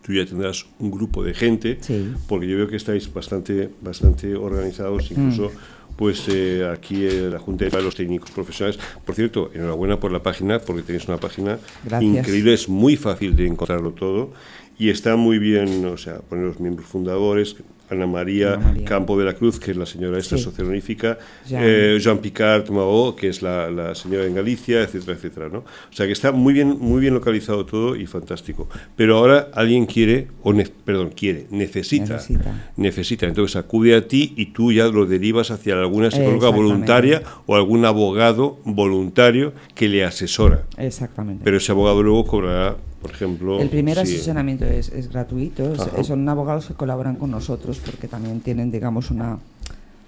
[0.06, 2.14] tú ya tendrás un grupo de gente, Sí.
[2.28, 5.77] porque yo veo que estáis bastante, bastante organizados, incluso Mm.
[5.98, 8.80] Pues eh, aquí eh, la Junta de los Técnicos Profesionales.
[9.04, 12.18] Por cierto, enhorabuena por la página, porque tenéis una página Gracias.
[12.20, 14.32] increíble, es muy fácil de encontrarlo todo
[14.78, 17.56] y está muy bien, o sea, poner los miembros fundadores,
[17.90, 18.86] Ana María, Ana María.
[18.86, 20.44] Campo de la Cruz, que es la señora esta Sí.
[20.44, 21.62] socionífica, Jean.
[21.66, 25.60] eh, Jean Picard Mao, que es la, la señora en Galicia, etcétera, etcétera, ¿no?
[25.60, 28.68] O sea que está muy bien, muy bien localizado todo y fantástico.
[28.96, 32.72] Pero ahora alguien quiere, o ne- perdón, quiere, necesita, Necesita.
[32.76, 33.26] necesita.
[33.26, 37.86] Entonces acude a ti y tú ya lo derivas hacia alguna psicóloga voluntaria o algún
[37.86, 40.64] abogado voluntario que le asesora.
[40.78, 41.42] Exactamente.
[41.44, 43.60] Pero ese abogado luego cobrará, por ejemplo...
[43.60, 48.08] El primer si- asesoramiento es, es gratuito, es- son abogados que colaboran con nosotros porque
[48.08, 49.38] también tienen, digamos, una,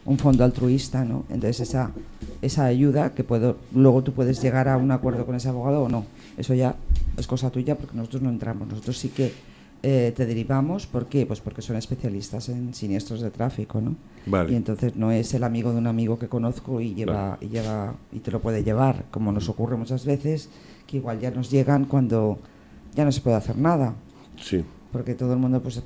[0.06, 1.26] un fondo altruista, ¿no?
[1.30, 1.92] Entonces esa,
[2.42, 5.90] esa ayuda que puedo, luego tú puedes llegar a un acuerdo con ese abogado o
[5.90, 6.06] no,
[6.38, 6.76] eso ya
[7.18, 9.34] es cosa tuya porque nosotros no entramos, nosotros sí que
[9.82, 11.26] eh, te derivamos, ¿por qué?
[11.26, 13.96] Pues porque son especialistas en siniestros de tráfico, ¿no?
[14.26, 14.52] Vale.
[14.52, 17.96] Y entonces no es el amigo de un amigo que conozco y lleva, y lleva
[18.12, 20.50] y te lo puede llevar, como nos ocurre muchas veces,
[20.86, 22.40] que igual ya nos llegan cuando
[22.96, 23.94] ya no se puede hacer nada,
[24.40, 24.64] Sí.
[24.92, 25.82] porque todo el mundo, pues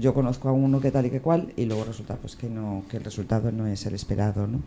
[0.00, 2.84] yo conozco a uno que tal y que cual, y luego resulta pues que no,
[2.90, 4.60] que el resultado no es el esperado, ¿no?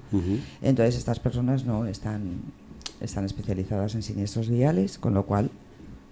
[0.61, 2.21] Entonces estas personas no están,
[3.01, 5.49] están especializadas en siniestros viales, con lo cual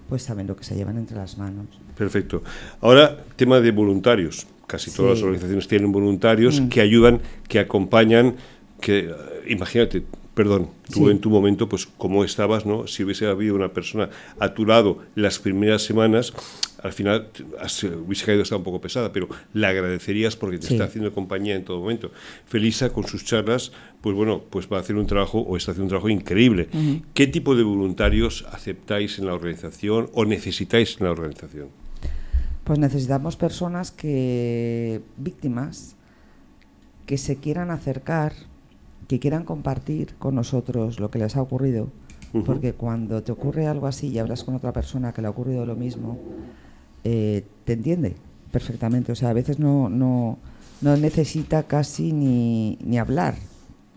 [0.09, 1.65] pues saben lo que se llevan entre las manos.
[1.97, 2.41] Perfecto.
[2.79, 4.47] Ahora, tema de voluntarios.
[4.65, 5.17] Casi todas Sí.
[5.19, 6.69] las organizaciones tienen voluntarios Mm.
[6.69, 8.35] que ayudan, que acompañan,
[8.79, 9.13] que,
[9.47, 10.03] imagínate,
[10.37, 11.09] perdón, tú Sí.
[11.11, 12.85] en tu momento, pues cómo estabas, ¿no?
[12.85, 16.31] Si hubiese habido una persona a tu lado las primeras semanas,
[16.83, 20.73] al final has- hubiese caído estar un poco pesada, pero la agradecerías porque te Sí.
[20.75, 22.11] está haciendo compañía en todo momento.
[22.45, 23.71] Felisa, con sus charlas,
[24.01, 26.69] pues bueno, pues va a hacer un trabajo o está haciendo un trabajo increíble.
[27.15, 31.69] ¿Qué tipo de voluntarios aceptáis en la organización o necesitáis en la organización?
[32.63, 35.95] Pues necesitamos personas que, víctimas,
[37.07, 38.33] que se quieran acercar,
[39.07, 41.87] que quieran compartir con nosotros lo que les ha ocurrido,
[42.45, 45.65] porque cuando te ocurre algo así y hablas con otra persona que le ha ocurrido
[45.65, 46.19] lo mismo,
[47.03, 48.15] eh, te entiende
[48.51, 49.11] perfectamente.
[49.11, 50.37] O sea, a veces no, no,
[50.81, 53.35] no necesita casi ni, ni hablar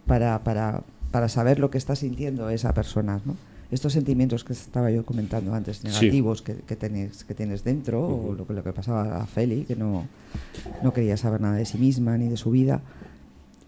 [0.07, 3.37] para, para, para saber lo que está sintiendo esa persona, ¿no?
[3.71, 5.87] Estos sentimientos que estaba yo comentando antes, Sí.
[5.89, 9.65] negativos que, que, tenés, que tienes dentro, o lo que, lo que pasaba a Feli,
[9.65, 10.07] que no,
[10.83, 12.81] no quería saber nada de sí misma ni de su vida.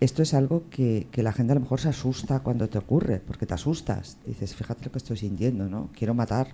[0.02, 3.20] Esto es algo que, que la gente a lo mejor se asusta cuando te ocurre,
[3.24, 4.18] porque te asustas.
[4.26, 5.90] Dices, fíjate lo que estoy sintiendo, ¿no?
[5.96, 6.48] Quiero matar.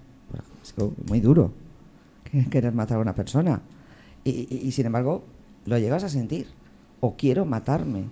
[0.62, 1.52] Es que muy duro
[2.30, 3.62] que- querer matar a una persona.
[4.22, 5.24] Y, sin embargo,
[5.64, 6.46] lo llegas a sentir.
[7.00, 8.04] O quiero matarme.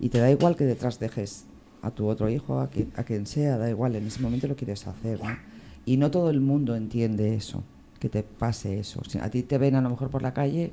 [0.00, 1.44] Y te da igual que detrás dejes
[1.82, 4.56] a tu otro hijo, a quien, a quien sea, da igual, en ese momento lo
[4.56, 5.22] quieres hacer.
[5.22, 5.36] ¿no?
[5.84, 7.62] Y no todo el mundo entiende eso,
[8.00, 9.02] que te pase eso.
[9.20, 10.72] A ti te ven a lo mejor por la calle,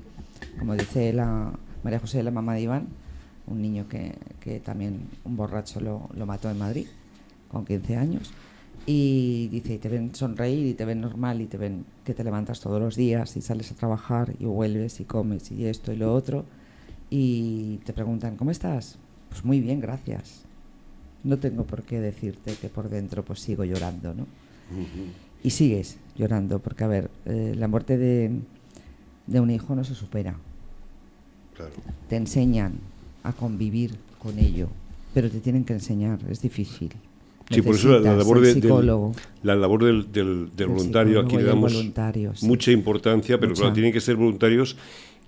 [0.58, 1.52] como dice la
[1.84, 2.88] María José, la mamá de Iván,
[3.47, 6.88] un niño que, que también un borracho lo, lo mató en Madrid,
[7.49, 8.31] con 15 años.
[8.88, 12.23] Y dice, y te ven sonreír y te ven normal y te ven que te
[12.23, 15.95] levantas todos los días y sales a trabajar y vuelves y comes y esto y
[15.95, 16.45] lo otro.
[17.10, 18.97] Y te preguntan, ¿cómo estás?
[19.29, 20.43] Pues muy bien, gracias.
[21.23, 24.27] No tengo por qué decirte que por dentro pues sigo llorando, ¿no?
[25.43, 28.39] Y sigues llorando, porque a ver, eh, la muerte de,
[29.25, 30.36] de un hijo no se supera.
[31.55, 31.71] Claro.
[32.08, 32.73] Te enseñan
[33.28, 34.68] a convivir con ello,
[35.14, 36.92] pero te tienen que enseñar, es difícil.
[37.52, 39.12] Sí, por eso la, labor, de- del,
[39.44, 41.94] la labor del, del- del El voluntario, aquí le damos sí.
[42.48, 43.62] mucha importancia, pero Mucha.
[43.62, 44.76] claro, tienen que ser voluntarios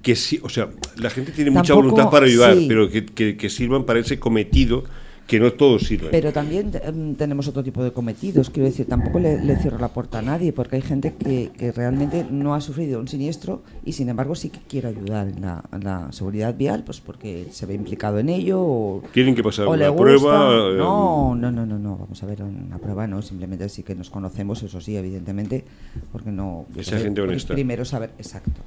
[0.02, 2.66] que sí, o sea, la gente tiene mucha Tampoco- voluntad para ayudar, sí.
[2.68, 4.84] pero que, que- que sirvan para ese cometido
[5.28, 6.10] que no todos sirven.
[6.12, 9.90] Pero también em, tenemos otro tipo de cometidos, quiero decir, tampoco le, le cierro la
[9.90, 13.92] puerta a nadie, porque hay gente que, que realmente no ha sufrido un siniestro y
[13.92, 17.66] sin embargo sí que quiere ayudar en la, en la seguridad vial, pues porque se
[17.66, 20.70] ve implicado en ello o, Tienen que pasar una prueba.
[20.72, 23.96] eh, No, no, no, no, no, vamos a ver, una prueba no, simplemente sí que
[23.96, 25.66] nos conocemos, eso sí, evidentemente,
[26.12, 26.66] porque no...
[26.78, 27.54] Esa porque- gente porque honesta.
[27.54, 28.62] Primero saber, exacto.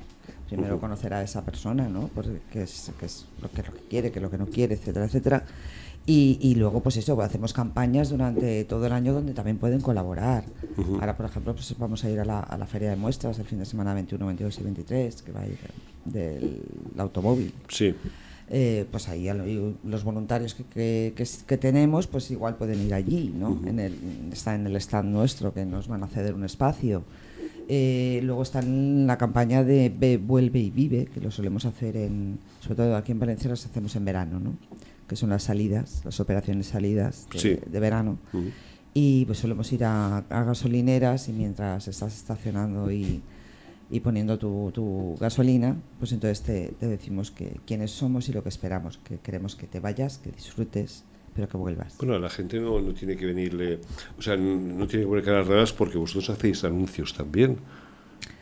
[0.47, 2.11] Primero conocer a esa persona, ¿no?
[2.13, 4.47] Pues qué es, qué es lo que, lo que quiere, qué es lo que no
[4.47, 5.45] quiere, etcétera, etcétera.
[6.11, 10.45] Y, y luego, pues eso, hacemos campañas durante todo el año donde también pueden colaborar.
[11.01, 13.45] Ahora, por ejemplo, pues vamos a ir a la, a la feria de muestras el
[13.45, 15.59] fin de semana 21, 22 y 23, que va a ir
[16.05, 16.63] del
[16.99, 17.53] automóvil.
[17.69, 17.95] Sí.
[18.53, 19.29] Eh, pues ahí
[19.85, 23.61] los voluntarios que, que, que s- que tenemos, pues igual pueden ir allí, ¿no?
[23.65, 23.95] en el,
[24.33, 27.05] está en el stand nuestro, que nos van a ceder un espacio.
[27.69, 31.97] Eh, luego está en la campaña de Ve, Vuelve y Vive, que lo solemos hacer
[31.97, 34.55] en, sobre todo aquí en Valencia las hacemos en verano, ¿no?
[35.11, 37.59] Que son las salidas, las operaciones salidas de, Sí.
[37.67, 38.17] de verano.
[38.95, 43.21] Y pues solemos ir a, a gasolineras y mientras estás estacionando y,
[43.91, 48.45] y poniendo tu, tu gasolina, pues entonces te, te decimos que quiénes somos y lo
[48.45, 51.03] que esperamos, que queremos que te vayas, que disfrutes,
[51.35, 51.97] pero que vuelvas.
[51.99, 53.81] Bueno, la gente no, no tiene que venirle,
[54.17, 57.59] o sea, no tiene que poner caras raras porque vosotros hacéis anuncios también.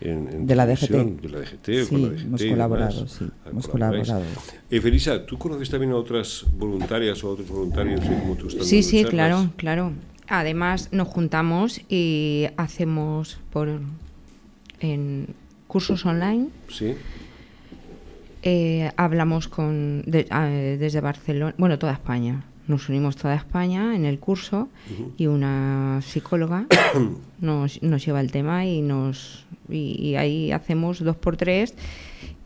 [0.01, 1.20] De la DGT.
[1.20, 4.22] De la DGT, sí, hemos colaborado, sí, hemos colaborado.
[4.70, 8.66] Eh, Felisa, ¿tú conoces también a otras voluntarias o a otros voluntarios como tú estás
[8.66, 9.92] Sí, sí, claro, claro.
[10.28, 13.80] Además nos juntamos y hacemos por
[14.80, 15.34] en
[15.66, 16.49] cursos online.
[16.68, 16.94] Sí.
[18.42, 22.44] Eh, hablamos con desde Barcelona, bueno, toda España.
[22.68, 24.68] Nos unimos toda España en el curso
[25.16, 26.66] y una psicóloga
[27.40, 31.74] nos, nos, lleva el tema y nos y, ahí hacemos dos por tres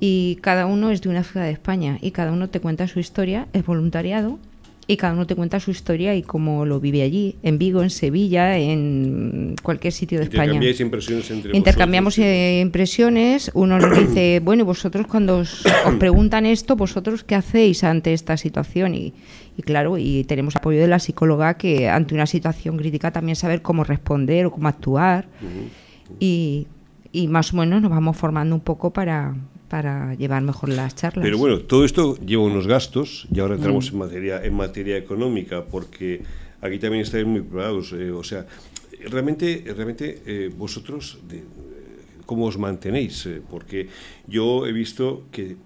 [0.00, 3.00] y cada uno es de una ciudad de España y cada uno te cuenta su
[3.00, 4.38] historia, es voluntariado
[4.86, 7.90] y cada uno te cuenta su historia y cómo lo vive allí, en Vigo, en
[7.90, 10.60] Sevilla, en cualquier sitio de España.
[10.80, 15.64] impresiones entre Intercambiamos eh, impresiones, uno nos dice, bueno, y vosotros cuando os,
[16.00, 19.14] preguntan esto, vosotros qué hacéis ante esta situación y,
[19.64, 23.84] claro, y tenemos apoyo de la psicóloga que ante una situación crítica también saber cómo
[23.84, 25.28] responder o cómo actuar.
[26.18, 26.66] Y,
[27.12, 29.34] y más o menos nos vamos formando un poco para,
[29.72, 31.24] para llevar mejor las charlas.
[31.24, 33.94] Pero bueno, todo esto lleva unos gastos y ahora entramos mm.
[33.94, 36.20] en materia en materia económica porque
[36.60, 37.94] aquí también estáis muy preparados.
[37.94, 38.46] Eh, o sea,
[39.08, 41.44] realmente, realmente eh, vosotros, de,
[42.26, 43.24] ¿cómo os mantenéis?
[43.24, 43.88] Eh, porque
[44.26, 45.56] yo he visto que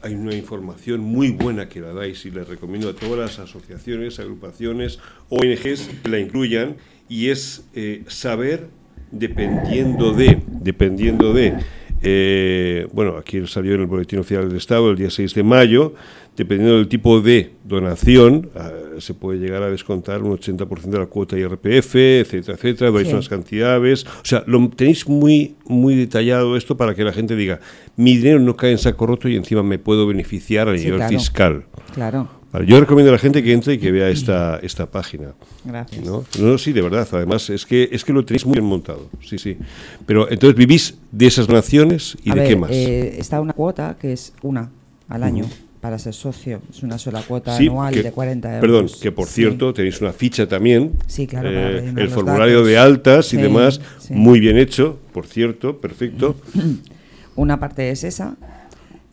[0.00, 4.18] hay una información muy buena que la dais y les recomiendo a todas las asociaciones,
[4.18, 4.98] agrupaciones,
[5.28, 7.66] ONGs que la incluyan y es
[8.08, 8.70] saber
[9.10, 11.58] dependiendo de, dependiendo de
[12.02, 15.94] eh, bueno, aquí salió en el Boletín Oficial del Estado el día 6 de mayo,
[16.36, 21.06] dependiendo del tipo de donación, ah, se puede llegar a descontar un 80% de la
[21.06, 26.76] cuota IRPF, etcétera, etcétera, vais unas cantidades, o sea, lo tenéis muy, muy detallado esto
[26.76, 27.60] para que la gente diga,
[27.96, 31.64] mi dinero no cae en saco roto y encima me puedo beneficiar a nivel fiscal.
[31.94, 35.32] Claro yo recomiendo a la gente que entre y que vea esta, esta página.
[35.64, 36.04] Gracias.
[36.04, 36.24] ¿no?
[36.38, 36.58] ¿no?
[36.58, 37.08] sí, de verdad.
[37.12, 39.08] Además, es que, es que lo tenéis muy bien montado.
[39.24, 39.56] Sí, sí.
[40.04, 42.70] Pero entonces vivís de esas donaciones y de qué más.
[42.70, 44.70] Eh, está una cuota que es una
[45.08, 45.46] al año.
[45.80, 48.60] Para ser socio, es una sola cuota anual de 40 euros.
[48.60, 50.92] Perdón, que por cierto tenéis una ficha también.
[51.08, 51.48] Sí, claro.
[51.50, 53.80] Eh, el formulario de altas y demás,
[54.10, 56.36] muy bien hecho, por cierto, perfecto.
[57.34, 58.36] Una parte es esa,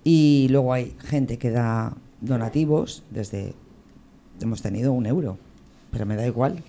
[0.03, 3.53] y luego hay gente que da donativos desde
[4.41, 5.38] hemos tenido un euro,
[5.91, 6.63] pero me da igual.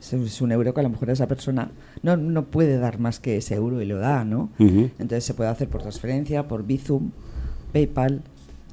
[0.00, 3.36] Es un euro que a lo mejor esa persona no, no puede dar más que
[3.38, 4.50] ese euro y lo da, ¿no?
[4.58, 7.10] Entonces se puede hacer por transferencia, por Bizum,
[7.72, 8.22] PayPal,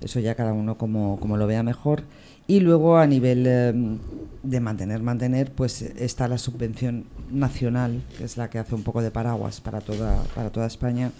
[0.01, 2.03] eso ya cada uno como, como lo vea mejor.
[2.47, 3.97] Y luego a nivel em,
[4.43, 9.01] de mantener, mantener, pues está la subvención nacional, que es la que hace un poco
[9.01, 11.11] de paraguas para toda, para toda España,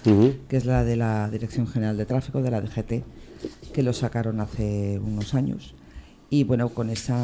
[0.48, 3.04] que es la de la Dirección General de Tráfico, de la DGT,
[3.74, 5.74] que lo sacaron hace unos años.
[6.30, 7.18] Y bueno, con esa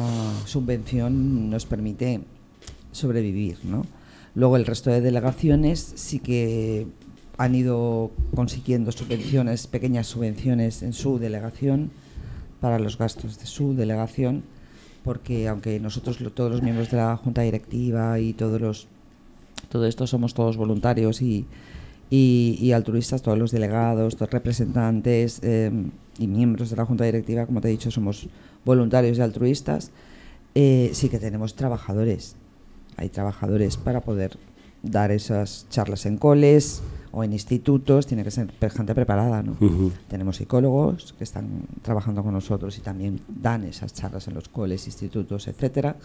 [0.46, 2.20] subvención nos permite
[2.92, 3.84] sobrevivir, ¿no?
[4.34, 6.86] Luego el resto de delegaciones sí que
[7.36, 11.90] han ido consiguiendo subvenciones, pequeñas subvenciones en su delegación
[12.60, 14.44] para los gastos de su delegación,
[15.04, 18.88] porque aunque nosotros todos los miembros de la junta directiva y todos los
[19.68, 21.46] todo esto somos todos voluntarios y,
[22.14, 27.62] y, altruistas, todos los delegados, todos representantes, em, y miembros de la Junta Directiva, como
[27.62, 28.28] te he dicho, somos
[28.66, 29.90] voluntarios y altruistas,
[30.54, 32.36] eh, sí que tenemos trabajadores.
[32.98, 34.36] Hay trabajadores para poder
[34.82, 36.82] dar esas charlas en coles
[37.12, 39.42] o en institutos, tiene que ser gente preparada.
[39.42, 39.56] ¿no?
[40.08, 44.86] Tenemos psicólogos que están trabajando con nosotros y también dan esas charlas en los coles,
[44.86, 45.96] institutos, etcétera.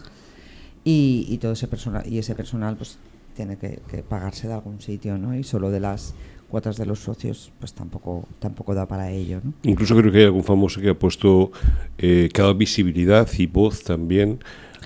[0.84, 2.98] Y, y todo ese personal y ese personal pues
[3.38, 5.32] tiene que, que, pagarse de algún sitio, ¿no?
[5.32, 6.12] Y solo de las
[6.48, 9.52] cuotas de los socios pues tampoco tampoco da para ello ¿no?
[9.64, 11.52] incluso creo que hay algún famoso que ha puesto
[11.98, 14.38] eh, cada visibilidad y voz también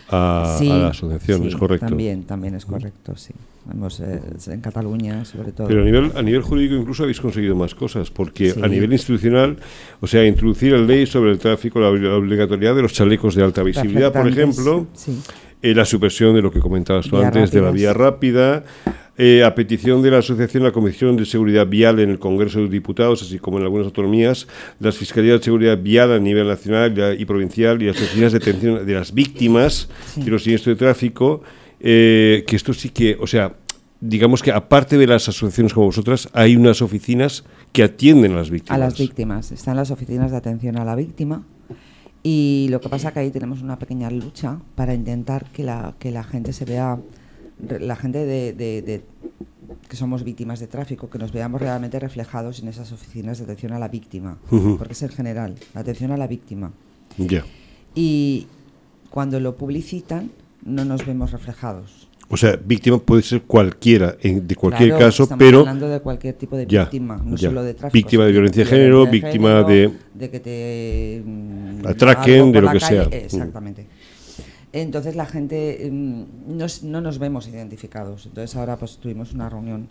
[0.09, 3.32] a, la asociación es correcto también también es correcto sí.
[4.00, 5.68] Eh, en Cataluña sobre todo.
[5.68, 9.57] Pero a nivel a nivel jurídico incluso habéis conseguido más cosas porque a nivel institucional
[10.00, 13.62] o sea introducir la ley sobre el tráfico la, obligatoriedad de los chalecos de alta
[13.62, 14.88] visibilidad por ejemplo
[15.62, 18.64] eh, la supresión de lo que comentabas tú antes de la vía rápida
[19.18, 22.68] eh, a petición de la Asociación la Comisión de Seguridad Vial en el Congreso de
[22.68, 24.48] Diputados, así como en algunas autonomías,
[24.80, 28.86] las Fiscalías de Seguridad Vial a nivel nacional y provincial y las oficinas de atención
[28.86, 31.42] de las víctimas de los siniestros de tráfico,
[31.78, 33.54] eh, que esto sí que, o sea,
[34.00, 38.50] digamos que aparte de las asociaciones como vosotras, hay unas oficinas que atienden a las
[38.50, 38.76] víctimas.
[38.76, 39.52] A las víctimas.
[39.52, 41.44] Están las oficinas de atención a la víctima.
[42.22, 45.94] Y lo que pasa es que ahí tenemos una pequeña lucha para intentar que la,
[45.98, 46.98] que la gente se vea
[47.80, 49.02] la gente de,
[49.88, 53.72] que somos víctimas de tráfico, que nos veamos realmente reflejados en esas oficinas de atención
[53.72, 54.38] a la víctima,
[54.78, 56.72] porque es en general, la atención a la víctima.
[57.94, 58.46] Y
[59.10, 60.30] cuando lo publicitan,
[60.64, 62.08] no nos vemos reflejados.
[62.34, 66.00] O sea, víctima puede ser cualquiera, en, de cualquier Claro, caso, estamos pero hablando de
[66.00, 67.48] cualquier tipo de Ya, víctima, no ya.
[67.50, 67.92] solo de tráfico.
[67.92, 72.78] Víctima de violencia de género, víctima de- de que te mm, Atraquen, de lo que
[72.78, 73.18] calle, sea.
[73.18, 73.86] Exactamente.
[74.72, 76.22] Entonces la gente mm,
[76.84, 78.24] no nos vemos identificados.
[78.24, 79.88] Entonces ahora pues tuvimos una reunión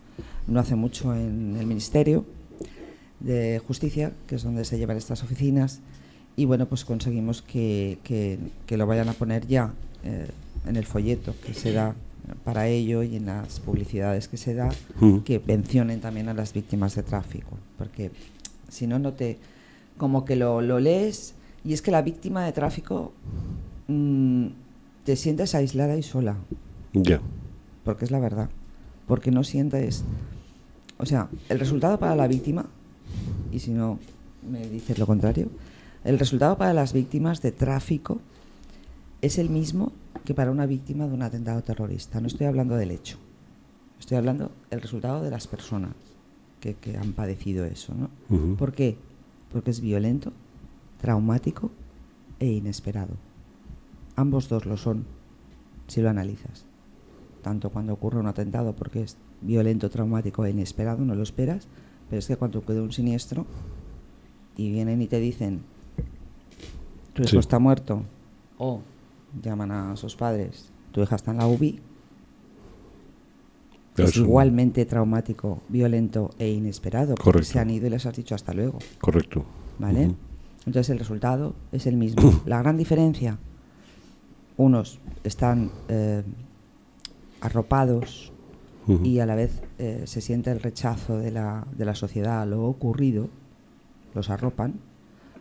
[0.47, 2.25] no hace mucho en el Ministerio
[3.19, 5.79] de Justicia, que es donde se llevan estas oficinas,
[6.35, 9.73] y bueno, pues conseguimos que, que- que lo vayan a poner ya
[10.03, 10.25] eh,
[10.67, 11.93] en el folleto que se da
[12.43, 14.69] para ello y en las publicidades que se da,
[14.99, 15.19] Mm.
[15.19, 18.11] que mencionen también a las víctimas de tráfico, porque
[18.69, 19.37] si no, no te...
[19.97, 23.13] como que lo, lo lees y es que la víctima de tráfico
[23.87, 24.47] mm,
[25.03, 26.35] te sientes aislada y sola,
[26.93, 27.19] ya.
[27.83, 28.49] porque es la verdad,
[29.07, 30.03] porque no sientes...
[30.97, 32.65] O sea, el resultado para la víctima,
[33.51, 33.97] y si no
[34.49, 35.49] me dices lo contrario,
[36.03, 38.19] el resultado para las víctimas de tráfico
[39.21, 39.91] es el mismo
[40.25, 42.19] que para una víctima de un atentado terrorista.
[42.21, 43.17] No estoy hablando del hecho,
[43.99, 45.93] estoy hablando del resultado de las personas
[46.59, 47.93] que, que han padecido eso.
[47.93, 48.55] ¿no?
[48.55, 48.97] ¿Por qué?
[49.51, 50.31] Porque es violento,
[50.99, 51.71] traumático
[52.39, 53.15] e inesperado.
[54.15, 55.05] Ambos dos lo son,
[55.87, 56.65] si lo analizas.
[57.41, 61.67] Tanto cuando ocurre un atentado, porque es violento, traumático e inesperado, no lo esperas,
[62.09, 63.45] pero es que cuando ocurre un siniestro
[64.57, 65.61] y vienen y te dicen,
[67.13, 67.37] tu hijo Sí.
[67.37, 68.03] está muerto,
[68.59, 68.81] o
[69.41, 71.79] llaman a sus padres, tu hija está en la UBI,
[73.97, 77.51] es igualmente traumático, violento e inesperado, porque Correcto.
[77.51, 78.79] se han ido y les has dicho hasta luego.
[78.99, 79.43] Correcto.
[79.79, 80.11] ¿Vale?
[80.65, 82.41] Entonces el resultado es el mismo.
[82.45, 83.37] La gran diferencia,
[84.57, 86.23] unos están eh,
[87.41, 88.31] arropados
[89.03, 92.45] y a la vez eh, se siente el rechazo de la, de la sociedad a
[92.45, 93.29] lo ocurrido,
[94.13, 94.73] los arropan.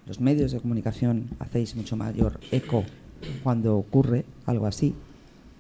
[0.07, 2.85] Los medios de comunicación hacéis mucho mayor eco
[3.43, 4.95] cuando ocurre algo así.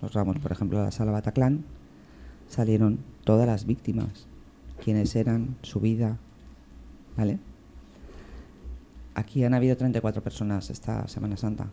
[0.02, 1.62] Nos vamos, por ejemplo, a la sala Bataclan,
[2.48, 4.26] salieron todas las víctimas,
[4.82, 6.18] quiénes eran, su vida,
[7.16, 7.38] ¿vale?
[9.14, 11.66] Aquí han habido 34 personas esta Semana Santa.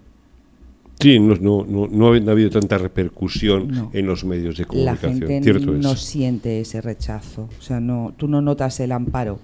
[1.00, 3.90] Sí, no, no, no, no ha habido tanta repercusión No.
[3.94, 5.14] en los medios de La comunicación.
[5.30, 6.00] gente Cierto no es.
[6.02, 7.48] siente ese rechazo.
[7.58, 9.40] O sea, no, tú no notas el amparo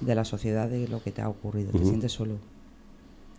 [0.00, 1.70] de la sociedad de lo que te ha ocurrido.
[1.70, 2.36] Te sientes solo.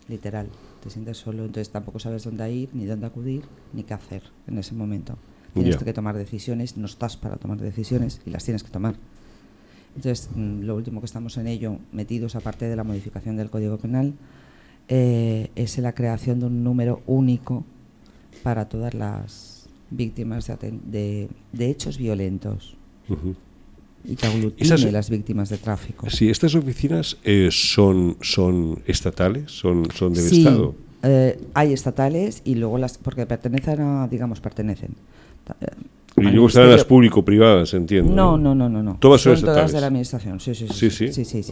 [0.07, 0.47] Literal.
[0.85, 1.43] Te sientes solo.
[1.43, 5.17] Entonces tampoco sabes dónde ir, ni dónde acudir, ni qué hacer en ese momento.
[5.53, 6.77] Tienes que tomar decisiones.
[6.77, 8.95] No estás para tomar decisiones y las tienes que tomar.
[9.95, 13.77] Entonces, mm, lo último que estamos en ello, metidos aparte de la modificación del Código
[13.77, 14.13] Penal,
[14.87, 17.63] eh, es la creación de un número único
[18.43, 22.75] para todas las víctimas de, de- de hechos violentos.
[24.07, 24.27] Y que
[24.57, 26.09] Esas- las víctimas de tráfico.
[26.09, 30.75] Sí, estas oficinas eh, son, son estatales, son, son del Sí, Estado.
[31.03, 34.91] eh, hay estatales y luego las porque pertenecen a, digamos, pertenecen.
[35.61, 35.65] Eh,
[36.17, 38.13] Y luego están las público-privadas, entiendo.
[38.13, 38.97] No, no, no, no, no.
[38.99, 39.71] Todas son todas estatales.
[39.73, 40.39] de la administración.
[40.39, 41.07] Sí, sí, Sí, sí.
[41.11, 41.25] sí.
[41.25, 41.51] sí, sí.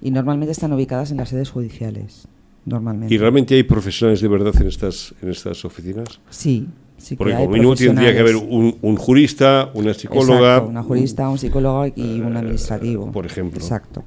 [0.00, 2.28] Y normalmente están ubicadas en las sedes judiciales.
[2.64, 3.14] Normalmente.
[3.14, 6.20] ¿Y realmente hay profesionales de verdad en estas, en estas oficinas?
[6.30, 6.66] Sí,
[6.98, 10.54] sí que Porque mínimo tendría que haber un, un jurista, una psicóloga.
[10.54, 13.12] Exacto, una jurista, un psicólogo y un eh, administrativo.
[13.12, 13.60] por ejemplo.
[13.60, 14.04] Exacto.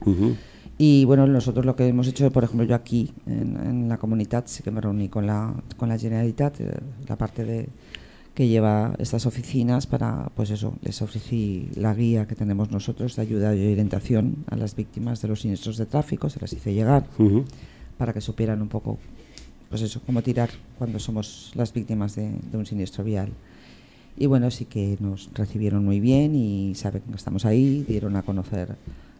[0.77, 4.45] Y bueno, nosotros lo que hemos hecho, por ejemplo, yo aquí en, en la comunidad
[4.47, 6.71] sí que me reuní con la, con la Generalitat, eh,
[7.07, 7.69] la parte de
[8.33, 13.21] que lleva estas oficinas para, pues eso, les ofrecí la guía que tenemos nosotros de
[13.23, 17.03] ayuda y orientación a las víctimas de los siniestros de tráfico, se las hice llegar
[17.97, 18.97] para que supieran un poco,
[19.69, 23.29] pues eso, cómo tirar cuando somos las víctimas de, de un siniestro vial.
[24.17, 28.23] Y bueno, sí que nos recibieron muy bien y saben que estamos ahí, dieron a
[28.23, 28.75] conocer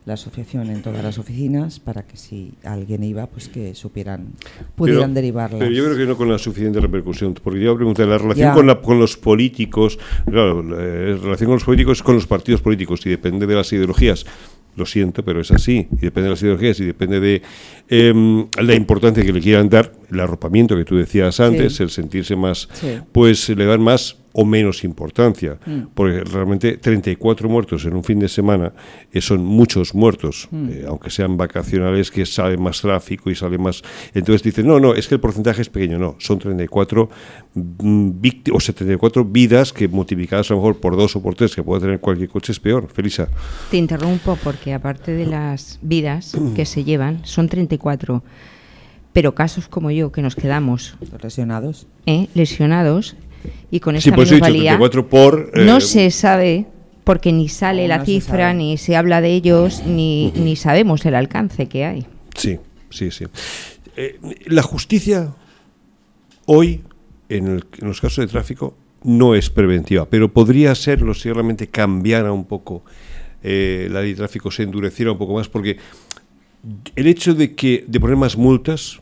[0.06, 4.28] la asociación en todas las oficinas para que si alguien iba, pues que supieran,
[4.76, 5.60] pudieran Pero- derivarlas.
[5.60, 8.66] Pero yo creo que no con la suficiente repercusión, porque yo preguntar, la relación con,
[8.66, 12.62] la- con los políticos, claro, la eh, relación con los políticos es con los partidos
[12.62, 14.26] políticos y depende de las ideologías.
[14.76, 15.88] Lo siento, pero es así.
[15.94, 17.42] Y depende de las ideologías y depende de
[17.90, 21.84] em, la importancia que le quieran dar, el arropamiento que tú decías antes, Sí.
[21.84, 22.88] el sentirse más, Sí.
[23.12, 25.58] pues le dan más o menos importancia.
[25.66, 25.80] Mm.
[25.94, 28.74] Porque realmente 34 muertos en un fin de semana
[29.12, 30.70] eh, son muchos muertos, Mm.
[30.70, 33.82] eh, aunque sean vacacionales, que sale más tráfico y sale más.
[34.14, 35.98] Entonces dicen, no, no, es que el porcentaje es pequeño.
[36.00, 37.10] No, son 34
[37.56, 41.56] mm, vícti- o 74 vidas que multiplicadas a lo mejor por dos o por tres,
[41.56, 42.88] que puede tener cualquier coche, es peor.
[42.94, 43.28] Felisa.
[43.72, 48.24] Te interrumpo porque aparte de las vidas que se llevan, son 34,
[49.14, 51.88] pero casos como yo que nos quedamos lesionados.
[52.06, 52.28] ¿eh?
[52.36, 53.16] lesionados
[53.72, 55.52] y con Sí, esta he dicho 34 por.
[55.54, 56.66] eh, no se sabe
[57.04, 60.56] porque ni sale No, la no se cifra, ni se habla de ellos, ni, ni
[60.56, 62.06] sabemos el alcance que hay.
[62.36, 62.60] Sí,
[62.90, 63.26] sí, sí.
[63.98, 65.34] Eh, la justicia
[66.46, 66.82] hoy,
[67.30, 71.68] en, el- en los casos de tráfico, no es preventiva, pero podría serlo si realmente
[71.68, 72.84] cambiara un poco
[73.44, 75.78] eh, la ley de tráfico, se endureciera un poco más, porque
[76.96, 79.00] el hecho de que de poner más multas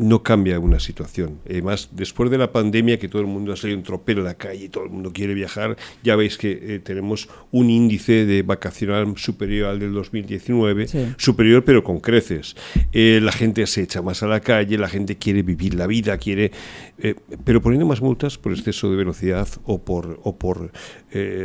[0.00, 1.40] no cambia una situación.
[1.48, 4.34] Además, después de la pandemia, que todo el mundo ha salido en tropel a la
[4.34, 8.42] calle, y todo el mundo quiere viajar, ya veis que eh, tenemos un índice de
[8.42, 12.56] vacacional superior al del 2019, superior pero con creces.
[12.92, 16.16] Eh, la gente se echa más a la calle, la gente quiere vivir la vida,
[16.16, 16.50] quiere...
[16.98, 20.72] Eh, pero poniendo más multas por exceso de velocidad o por, o por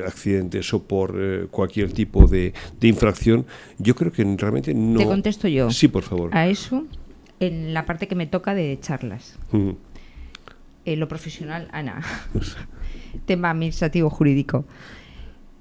[0.06, 3.46] accidentes o por cualquier tipo de, de infracción,
[3.80, 5.00] yo creo que realmente no...
[5.00, 5.72] Te contesto yo.
[5.72, 6.30] Sí, por favor.
[6.34, 6.86] A eso
[7.40, 9.38] en la parte que me toca de charlas.
[10.86, 12.02] Eh, lo profesional, Ana.
[13.26, 14.66] Tema administrativo jurídico.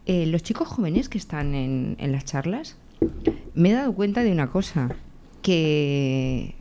[0.06, 2.76] Eh, los chicos jóvenes que están en, las charlas,
[3.54, 4.94] me he dado cuenta de una cosa,
[5.40, 6.54] que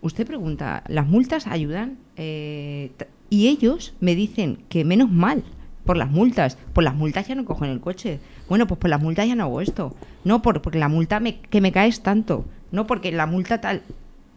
[0.00, 1.98] usted pregunta, ¿las multas ayudan?
[2.16, 2.90] Eh,
[3.30, 5.44] y ellos me dicen que menos mal
[5.84, 6.58] por las multas.
[6.72, 8.18] Por las multas ya no cojo en el coche.
[8.48, 9.94] Bueno, pues por las multas ya no hago esto.
[10.24, 12.44] No, por, porque la multa me, que me caes tanto.
[12.72, 13.82] No, porque la multa tal.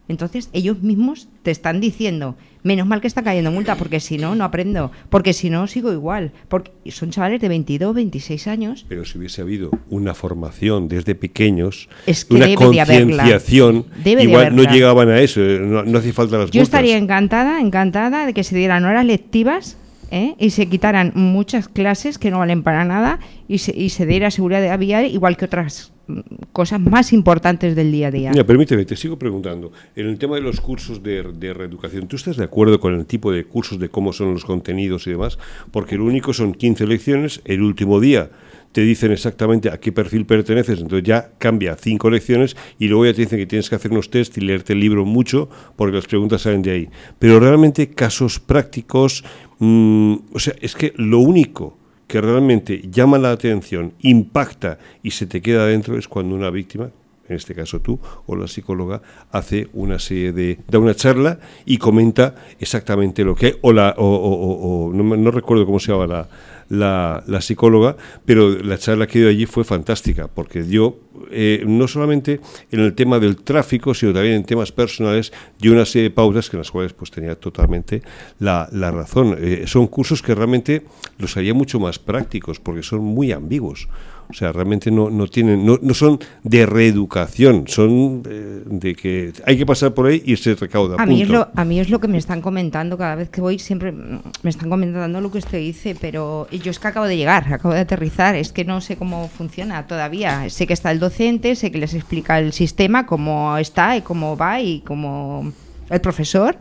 [0.10, 4.36] Entonces ellos mismos te están diciendo, menos mal que está cayendo multa, porque si no,
[4.36, 6.32] no aprendo, porque si no, sigo igual.
[6.50, 8.86] Porque son chavales de 22, 26 años.
[8.90, 11.90] Pero si hubiese habido una formación desde pequeños,
[12.32, 16.56] una concienciación, igual no llegaban a eso, no, no hace falta las multas.
[16.56, 19.78] Yo estaría encantada, encantada de que se dieran horas lectivas
[20.10, 20.36] ¿eh?
[20.40, 23.20] y se quitaran muchas clases que no valen para nada
[23.50, 26.20] y se, y se diera seguridad vial igual que otras mm,
[26.54, 28.32] cosas más importantes del día a día.
[28.32, 29.74] Mira, permíteme, te sigo preguntando.
[29.96, 33.06] En el tema de los cursos de, de, reeducación, ¿tú estás de acuerdo con el
[33.06, 35.38] tipo de cursos, de cómo son los contenidos y demás?
[35.72, 38.30] Porque lo único son 15 lecciones, el último día
[38.72, 43.14] te dicen exactamente a qué perfil perteneces, entonces ya cambia cinco lecciones y luego ya
[43.14, 46.06] te dicen que tienes que hacer unos test y leerte el libro mucho porque las
[46.06, 46.90] preguntas salen de ahí.
[47.18, 49.24] Pero realmente casos prácticos,
[49.60, 51.78] Mm, o sea, es que lo único
[52.10, 56.90] que realmente llama la atención, impacta y se te queda dentro es cuando una víctima,
[57.30, 60.60] en este caso tú o la psicóloga, hace una serie de.
[60.68, 65.80] da una charla y comenta exactamente lo que o, la, o, no, no, recuerdo cómo
[65.80, 66.28] se llama la,
[66.70, 71.00] la, psicóloga, pero la charla que dio allí fue fantástica, porque dio,
[71.32, 72.40] eh, no solamente
[72.72, 76.50] en el tema del tráfico, sino también en temas personales, dio una serie de pautas
[76.50, 78.02] que en las cuales pues tenía totalmente
[78.40, 79.36] la, la razón.
[79.40, 80.86] Eh, son cursos que realmente
[81.18, 83.88] los haría mucho más prácticos, porque son muy ambiguos.
[84.30, 89.34] O sea, realmente no, no tienen, no, no son de reeducación, son eh, de, que
[89.44, 90.98] hay que pasar por ahí y se recauda.
[91.00, 93.42] A mí, es lo, a mí es lo que me están comentando cada vez que
[93.42, 97.18] voy, siempre me están comentando lo que usted dice, pero yo es que acabo de
[97.18, 100.48] llegar, acabo de aterrizar, es que no sé cómo funciona todavía.
[100.52, 104.38] Sé que está el docente, sé que les explica el sistema, cómo está y cómo
[104.38, 105.52] va y cómo
[105.90, 106.58] el profesor,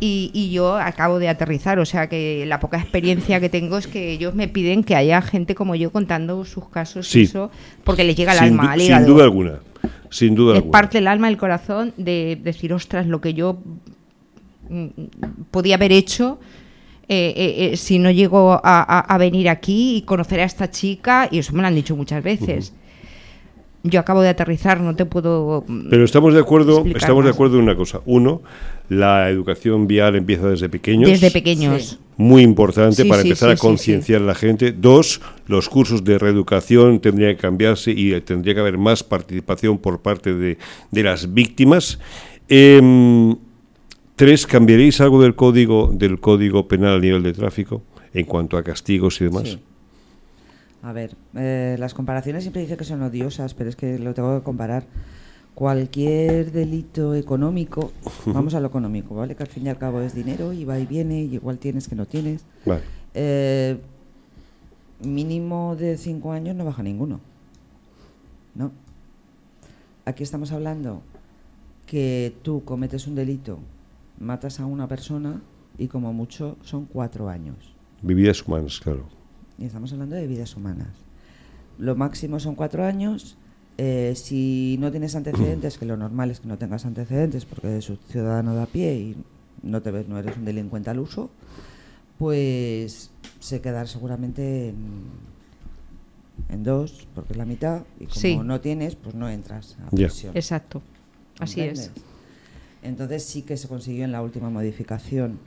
[0.00, 4.12] y, yo acabo de aterrizar, o sea que la poca experiencia que tengo es que
[4.12, 7.50] ellos me piden que haya gente como yo contando sus casos, eso,
[7.84, 9.60] porque les llega el alma, al Sin duda alguna,
[10.10, 13.58] sin duda les parte el alma, el corazón de decir, ostras, lo que yo
[14.68, 14.86] mm,
[15.50, 16.38] podía haber hecho.
[17.08, 21.38] Eh, eh, eh, si no llego a, venir aquí y conocer a esta chica, y
[21.38, 22.72] eso me lo han dicho muchas veces
[23.82, 25.64] yo acabo de aterrizar, no te puedo.
[25.90, 28.00] Pero estamos de acuerdo, estamos de acuerdo en una cosa.
[28.04, 28.42] Uno,
[28.88, 31.08] la educación vial empieza desde pequeños.
[31.08, 31.98] Desde pequeños.
[32.16, 34.72] Muy importante para empezar a concienciar a la gente.
[34.72, 40.00] Dos, los cursos de reeducación tendrían que cambiarse y tendría que haber más participación por
[40.00, 40.58] parte de,
[40.90, 41.98] de las víctimas.
[42.48, 43.36] Em,
[44.16, 47.82] tres, ¿cambiaréis algo del código, del código penal a nivel de tráfico
[48.14, 49.58] en cuanto a castigos y demás?
[50.86, 54.38] A ver, eh, las comparaciones siempre dicen que son odiosas, pero es que lo tengo
[54.38, 54.84] que comparar.
[55.52, 57.90] Cualquier delito económico,
[58.26, 59.34] vamos a lo económico, ¿vale?
[59.34, 61.88] Que al fin y al cabo es dinero y va y viene, y igual tienes
[61.88, 62.44] que no tienes.
[62.64, 62.82] Vale.
[63.14, 63.80] Eh,
[65.02, 67.18] mínimo de cinco años no baja ninguno.
[68.54, 68.70] ¿No?
[70.04, 71.02] Aquí estamos hablando
[71.86, 73.58] que tú cometes un delito,
[74.20, 75.42] matas a una persona
[75.78, 77.74] y como mucho son cuatro años.
[78.02, 79.15] Vividas humanas, claro
[79.58, 80.88] y estamos hablando de vidas humanas.
[81.78, 83.36] Lo máximo son cuatro años.
[83.78, 87.90] Eh, si no tienes antecedentes, que lo normal es que no tengas antecedentes porque eres
[87.90, 89.16] un ciudadano de a pie y
[89.62, 91.30] no te ves, no eres un delincuente al uso,
[92.18, 94.72] pues se quedará seguramente
[96.48, 100.34] en, dos, porque es la mitad, y como no tienes, pues no entras a prisión.
[100.34, 100.80] Exacto,
[101.38, 101.90] así es.
[102.82, 105.38] Entonces sí que se consiguió en la última modificación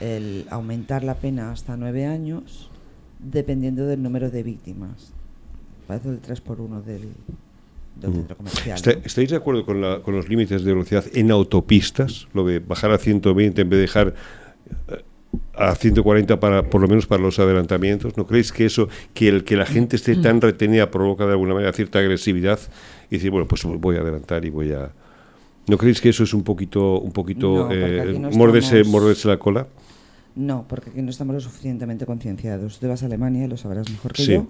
[0.00, 2.70] el aumentar la pena hasta nueve años
[3.30, 5.12] dependiendo del número de víctimas.
[5.86, 7.08] Parece el 3 por 1 del,
[8.00, 8.80] centro comercial.
[9.04, 12.28] ¿Estáis de acuerdo con, los límites de velocidad en autopistas?
[12.32, 14.14] Lo de bajar a 120 en vez de dejar...
[14.88, 15.02] Eh,
[15.56, 18.16] a 140 para por lo menos para los adelantamientos.
[18.16, 21.54] ¿No creéis que eso, que el que la gente esté tan retenida provoca de alguna
[21.54, 22.60] manera cierta agresividad
[23.10, 24.92] y decir, bueno, pues voy a adelantar y voy a
[25.66, 29.66] ¿No creéis que eso es un poquito un poquito eh, morderse, la cola?
[30.36, 32.78] No, porque aquí no estamos lo suficientemente concienciados.
[32.78, 34.48] Tú vas a Alemania y lo sabrás mejor que yo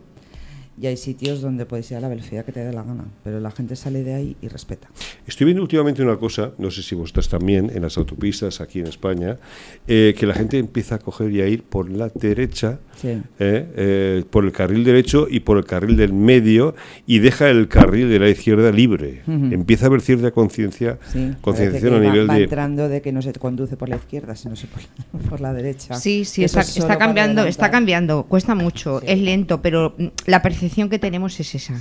[0.81, 3.39] y hay sitios donde puedes ir a la velocidad que te dé la gana, pero
[3.39, 4.89] la gente sale de ahí y respeta.
[5.27, 8.89] Estoy viendo últimamente una cosa, no sé si vosotras también, en las autopistas aquí en
[8.89, 9.39] España,
[9.87, 14.25] eh, que la gente empieza a coger y a ir por la derecha, eh, eh,
[14.31, 16.75] por el carril derecho y por el carril del medio
[17.07, 19.23] y deja el carril de la izquierda libre.
[19.27, 20.99] Empieza a haber cierta conciencia,
[21.41, 22.45] concienciación a nivel va de...
[22.45, 24.55] entrando de que no se conduce por la izquierda, sino
[25.31, 25.95] por, la derecha.
[25.95, 29.95] Sí, sí, está, está cambiando, está cambiando, cuesta mucho, es lento, pero
[30.27, 31.81] la percepción que tenemos es esa.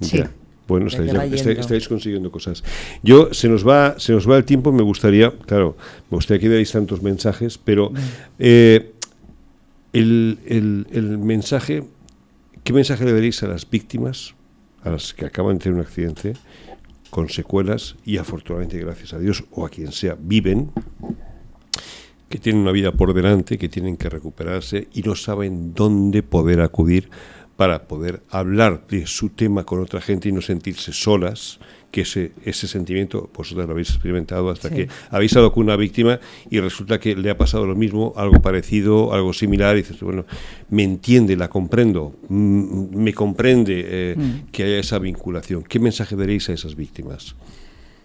[0.00, 0.22] Sí.
[0.68, 2.62] Bueno, estáis, consiguiendo cosas.
[3.02, 5.76] Yo, se nos va se nos va el tiempo, me gustaría, claro,
[6.10, 7.92] me gustaría que dierais tantos mensajes, pero
[8.38, 8.92] eh,
[9.92, 10.38] el,
[10.90, 11.84] el, mensaje,
[12.64, 14.34] ¿qué mensaje le daréis a las víctimas,
[14.82, 16.34] a las que acaban de tener un accidente,
[17.10, 20.70] con secuelas y afortunadamente, gracias a Dios, o a quien sea, viven,
[22.30, 26.62] que tienen una vida por delante, que tienen que recuperarse y no saben dónde poder
[26.62, 27.10] acudir
[27.62, 31.60] para poder hablar de su tema con otra gente y no sentirse solas,
[31.92, 36.18] que ese, ese sentimiento vosotros lo habéis experimentado hasta que habéis hablado con una víctima
[36.50, 40.24] y resulta que le ha pasado lo mismo, algo parecido, algo similar, y dices, bueno,
[40.70, 44.50] me entiende, la comprendo, mm, me comprende eh, mm.
[44.50, 45.62] que haya esa vinculación.
[45.62, 47.36] ¿Qué mensaje daréis a esas víctimas?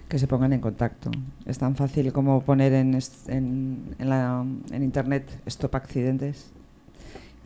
[0.08, 1.10] Que se pongan en contacto.
[1.48, 6.52] Es tan fácil como poner en, en, en Internet stop accidentes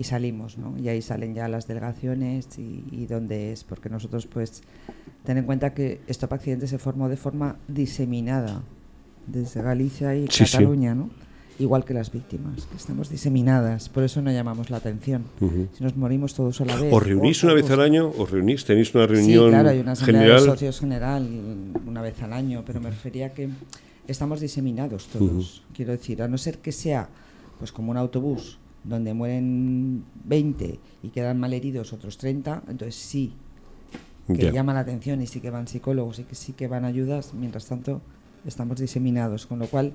[0.01, 0.75] y salimos, ¿no?
[0.79, 4.63] Y ahí salen ya las delegaciones y, dónde es, porque nosotros pues
[5.23, 8.63] ten en cuenta que Stop Accidente se formó de forma diseminada
[9.27, 11.11] desde Galicia y Cataluña, ¿no?
[11.59, 15.25] Igual que las víctimas, que estamos diseminadas, por eso no llamamos la atención.
[15.77, 16.91] Si nos morimos todos a la vez.
[16.91, 18.11] ¿Os reunís una vez al año?
[18.17, 18.65] ¿Os reunís?
[18.65, 20.39] ¿Tenéis una reunión sí, claro, hay una general?
[20.39, 21.29] de socios general
[21.85, 23.49] una vez al año, pero me refería que
[24.07, 25.61] estamos diseminados todos.
[25.75, 27.07] Quiero decir, a no ser que sea
[27.59, 33.33] pues como un autobús donde mueren 20 y quedan malheridos otros 30, entonces sí
[34.27, 37.33] que llama la atención y sí que van psicólogos y que sí que van ayudas,
[37.33, 38.01] mientras tanto
[38.45, 39.93] estamos diseminados, con lo cual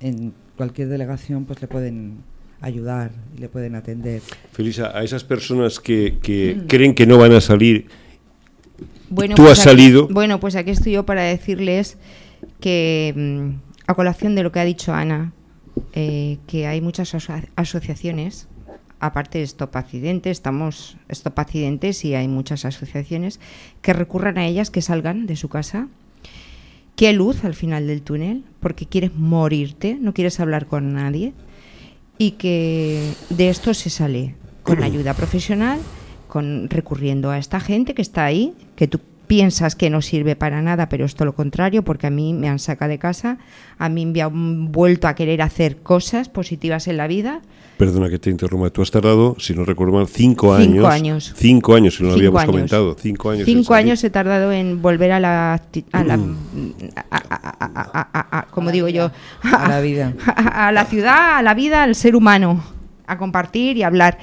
[0.00, 2.18] en cualquier delegación pues le pueden
[2.60, 4.20] ayudar y le pueden atender.
[4.52, 6.66] Felisa, a esas personas que, que mm.
[6.66, 7.86] creen que no van a salir,
[9.10, 10.08] bueno, tú pues has salido.
[10.08, 11.96] Bueno, pues aquí estoy yo para decirles
[12.60, 13.48] que, mm,
[13.86, 15.32] a colación de lo que ha dicho Ana,
[15.92, 17.16] eh, que hay muchas
[17.56, 18.48] asociaciones,
[19.00, 23.40] aparte de Stop Accidentes, estamos Stop Accidentes y hay muchas asociaciones
[23.82, 25.88] que recurran a ellas, que salgan de su casa.
[26.96, 28.44] ¿Qué luz al final del túnel?
[28.60, 31.32] Porque quieres morirte, no quieres hablar con nadie.
[32.18, 35.78] Y que de esto se sale con ayuda profesional,
[36.26, 40.60] con recurriendo a esta gente que está ahí, que tú piensas que no sirve para
[40.62, 43.38] nada, pero es todo lo contrario, porque a mí me han sacado de casa,
[43.78, 47.42] a mí me han vuelto a querer hacer cosas positivas en la vida.
[47.76, 50.72] Perdona que te interrumpa, tú has tardado, si no recuerdo mal, cinco años.
[50.72, 51.32] Cinco años.
[51.36, 52.96] Cinco años, si no lo habíamos comentado.
[52.98, 53.44] Cinco años.
[53.44, 55.62] Cinco años he tardado en volver a la.
[55.92, 56.18] A la
[58.50, 59.12] como digo yo.
[59.42, 60.14] A la vida.
[60.26, 62.64] A la ciudad, a la vida, al ser humano.
[63.06, 64.18] A compartir y hablar.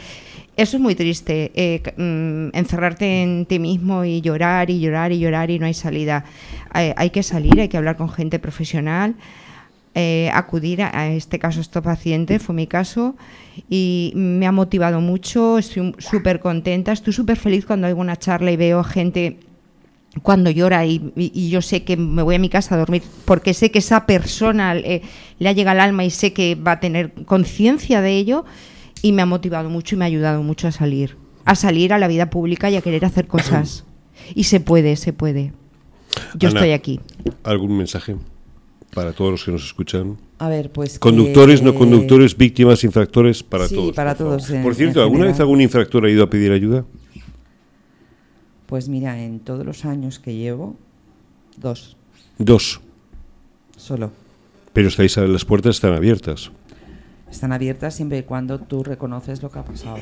[0.58, 5.20] Eso es muy triste, eh, mm, encerrarte en ti mismo y llorar y llorar y
[5.20, 6.26] llorar y no hay salida.
[6.74, 9.16] hay que salir, hay que hablar con gente profesional,
[9.98, 13.16] eh, acudir a, este caso, estos paciente, fue mi caso,
[13.70, 18.52] y me ha motivado mucho, estoy súper contenta, estoy súper feliz cuando hay una charla
[18.52, 19.40] y veo gente
[20.22, 23.72] cuando llora y, yo sé que me voy a mi casa a dormir porque sé
[23.72, 25.02] que esa persona eh,
[25.40, 28.44] le ha llegado al alma y sé que va a tener conciencia de ello
[29.06, 32.00] y me ha motivado mucho y me ha ayudado mucho a salir, a salir a
[32.00, 33.86] la vida pública y a querer hacer cosas.
[34.34, 35.54] y se puede, se puede.
[36.34, 37.00] Yo estoy aquí.
[37.44, 38.16] ¿Algún mensaje
[38.96, 40.18] para todos los que nos escuchan?
[40.40, 40.98] A ver, pues.
[40.98, 43.96] Conductores, no conductores, víctimas, infractores, para sí, todos.
[43.96, 44.52] para por todos.
[44.64, 46.84] por cierto, ¿alguna vez algún infractor ha ido a pedir ayuda?
[48.66, 50.78] Pues mira, en todos los años que llevo,
[51.58, 51.96] dos.
[52.40, 52.82] Dos.
[53.78, 54.12] Solo.
[54.74, 56.50] Pero estáis, las puertas están abiertas
[57.30, 59.98] están abiertas siempre y cuando tú reconoces lo que ha pasado.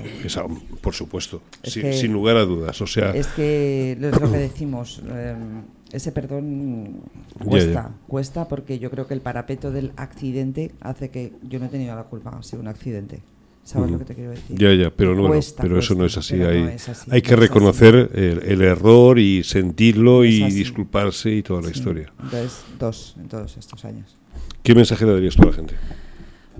[0.81, 2.81] por supuesto, sin, lugar a dudas.
[2.81, 7.01] O sea, es que es lo que decimos, em, ese perdón
[7.43, 11.69] cuesta, cuesta porque yo creo que el parapeto del accidente hace que yo no he
[11.69, 13.21] tenido la culpa, ha sido un accidente.
[13.63, 14.57] ¿Sabes lo que te quiero decir?
[14.57, 16.35] Ya, ya, pero, no, pero eso no es así.
[16.41, 16.75] Hay,
[17.09, 22.11] hay que reconocer el, error y sentirlo y disculparse y toda la historia.
[22.21, 24.17] Entonces, dos en todos estos años.
[24.63, 25.75] ¿Qué mensaje le darías tú a la gente?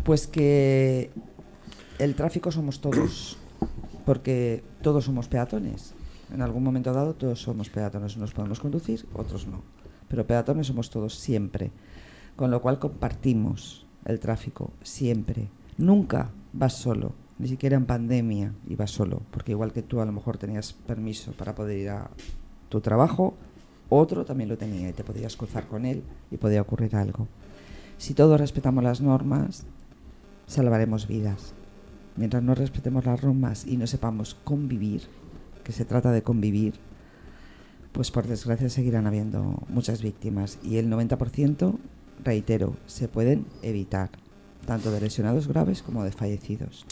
[0.04, 1.12] Pues que
[2.00, 3.38] el tráfico somos todos,
[4.06, 5.94] porque todos somos peatones.
[6.34, 9.62] En algún momento dado todos somos peatones, unos podemos conducir, otros no.
[10.08, 11.72] Pero peatones somos todos siempre.
[12.36, 15.50] Con lo cual compartimos el tráfico siempre.
[15.78, 20.12] Nunca vas solo, ni siquiera en pandemia ibas solo, porque igual que tú a lo
[20.12, 22.10] mejor tenías permiso para poder ir a
[22.70, 23.36] tu trabajo,
[23.90, 27.28] otro también lo tenía y te podías cruzar con él y podía ocurrir algo.
[27.98, 29.66] Si todos respetamos las normas,
[30.48, 31.54] salvaremos vidas.
[32.16, 35.02] Mientras no respetemos las normas y no sepamos convivir,
[35.64, 36.74] que se trata de convivir,
[37.92, 41.78] pues por desgracia seguirán habiendo muchas víctimas y el 90%,
[42.24, 44.10] reitero, se pueden evitar,
[44.66, 46.86] tanto de lesionados graves como de fallecidos.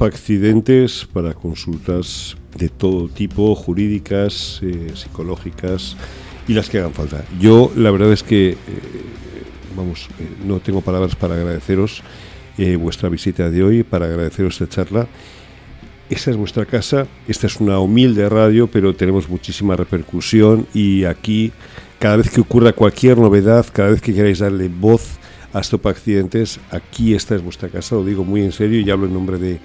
[0.00, 5.96] Accidentes para consultas de todo tipo, jurídicas, eh, psicológicas
[6.48, 7.24] y las que hagan falta.
[7.40, 8.56] Yo la verdad es que, eh,
[9.76, 12.02] vamos, eh, no tengo palabras para agradeceros
[12.78, 15.06] vuestra visita de hoy, para agradeceros esta charla.
[16.08, 21.52] Esta es vuestra casa, esta es una humilde radio, pero tenemos muchísima repercusión y aquí,
[21.98, 25.18] cada vez que ocurra cualquier novedad, cada vez que queráis darle voz,
[25.56, 26.60] a Stop Accidentes.
[26.70, 29.58] Aquí esta es vuestra casa, lo digo muy en serio y hablo en nombre de,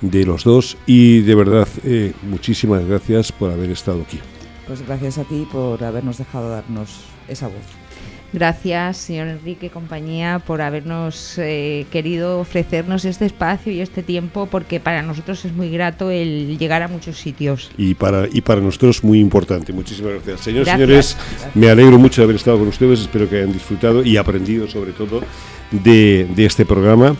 [0.00, 0.76] de los dos.
[0.86, 4.18] Y de verdad, eh, muchísimas gracias por haber estado aquí.
[4.66, 7.87] Pues gracias a ti por habernos dejado darnos esa voz.
[8.32, 14.80] Gracias, señor Enrique compañía, por habernos eh, querido ofrecernos este espacio y este tiempo, porque
[14.80, 17.70] para nosotros es muy grato el llegar a muchos sitios.
[17.78, 19.72] Y para, y para nosotros muy importante.
[19.72, 20.42] Muchísimas gracias.
[20.42, 21.16] Señores, señores,
[21.54, 24.92] me alegro mucho de haber estado con ustedes, espero que hayan disfrutado y aprendido sobre
[24.92, 25.22] todo
[25.70, 27.16] de, de este programa.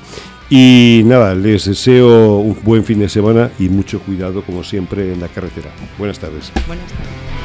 [0.51, 5.21] Y nada, les deseo un buen fin de semana y mucho cuidado, como siempre, en
[5.21, 5.71] la carretera.
[5.99, 6.51] Buenas tardes.
[6.67, 7.38] Buenas tardes.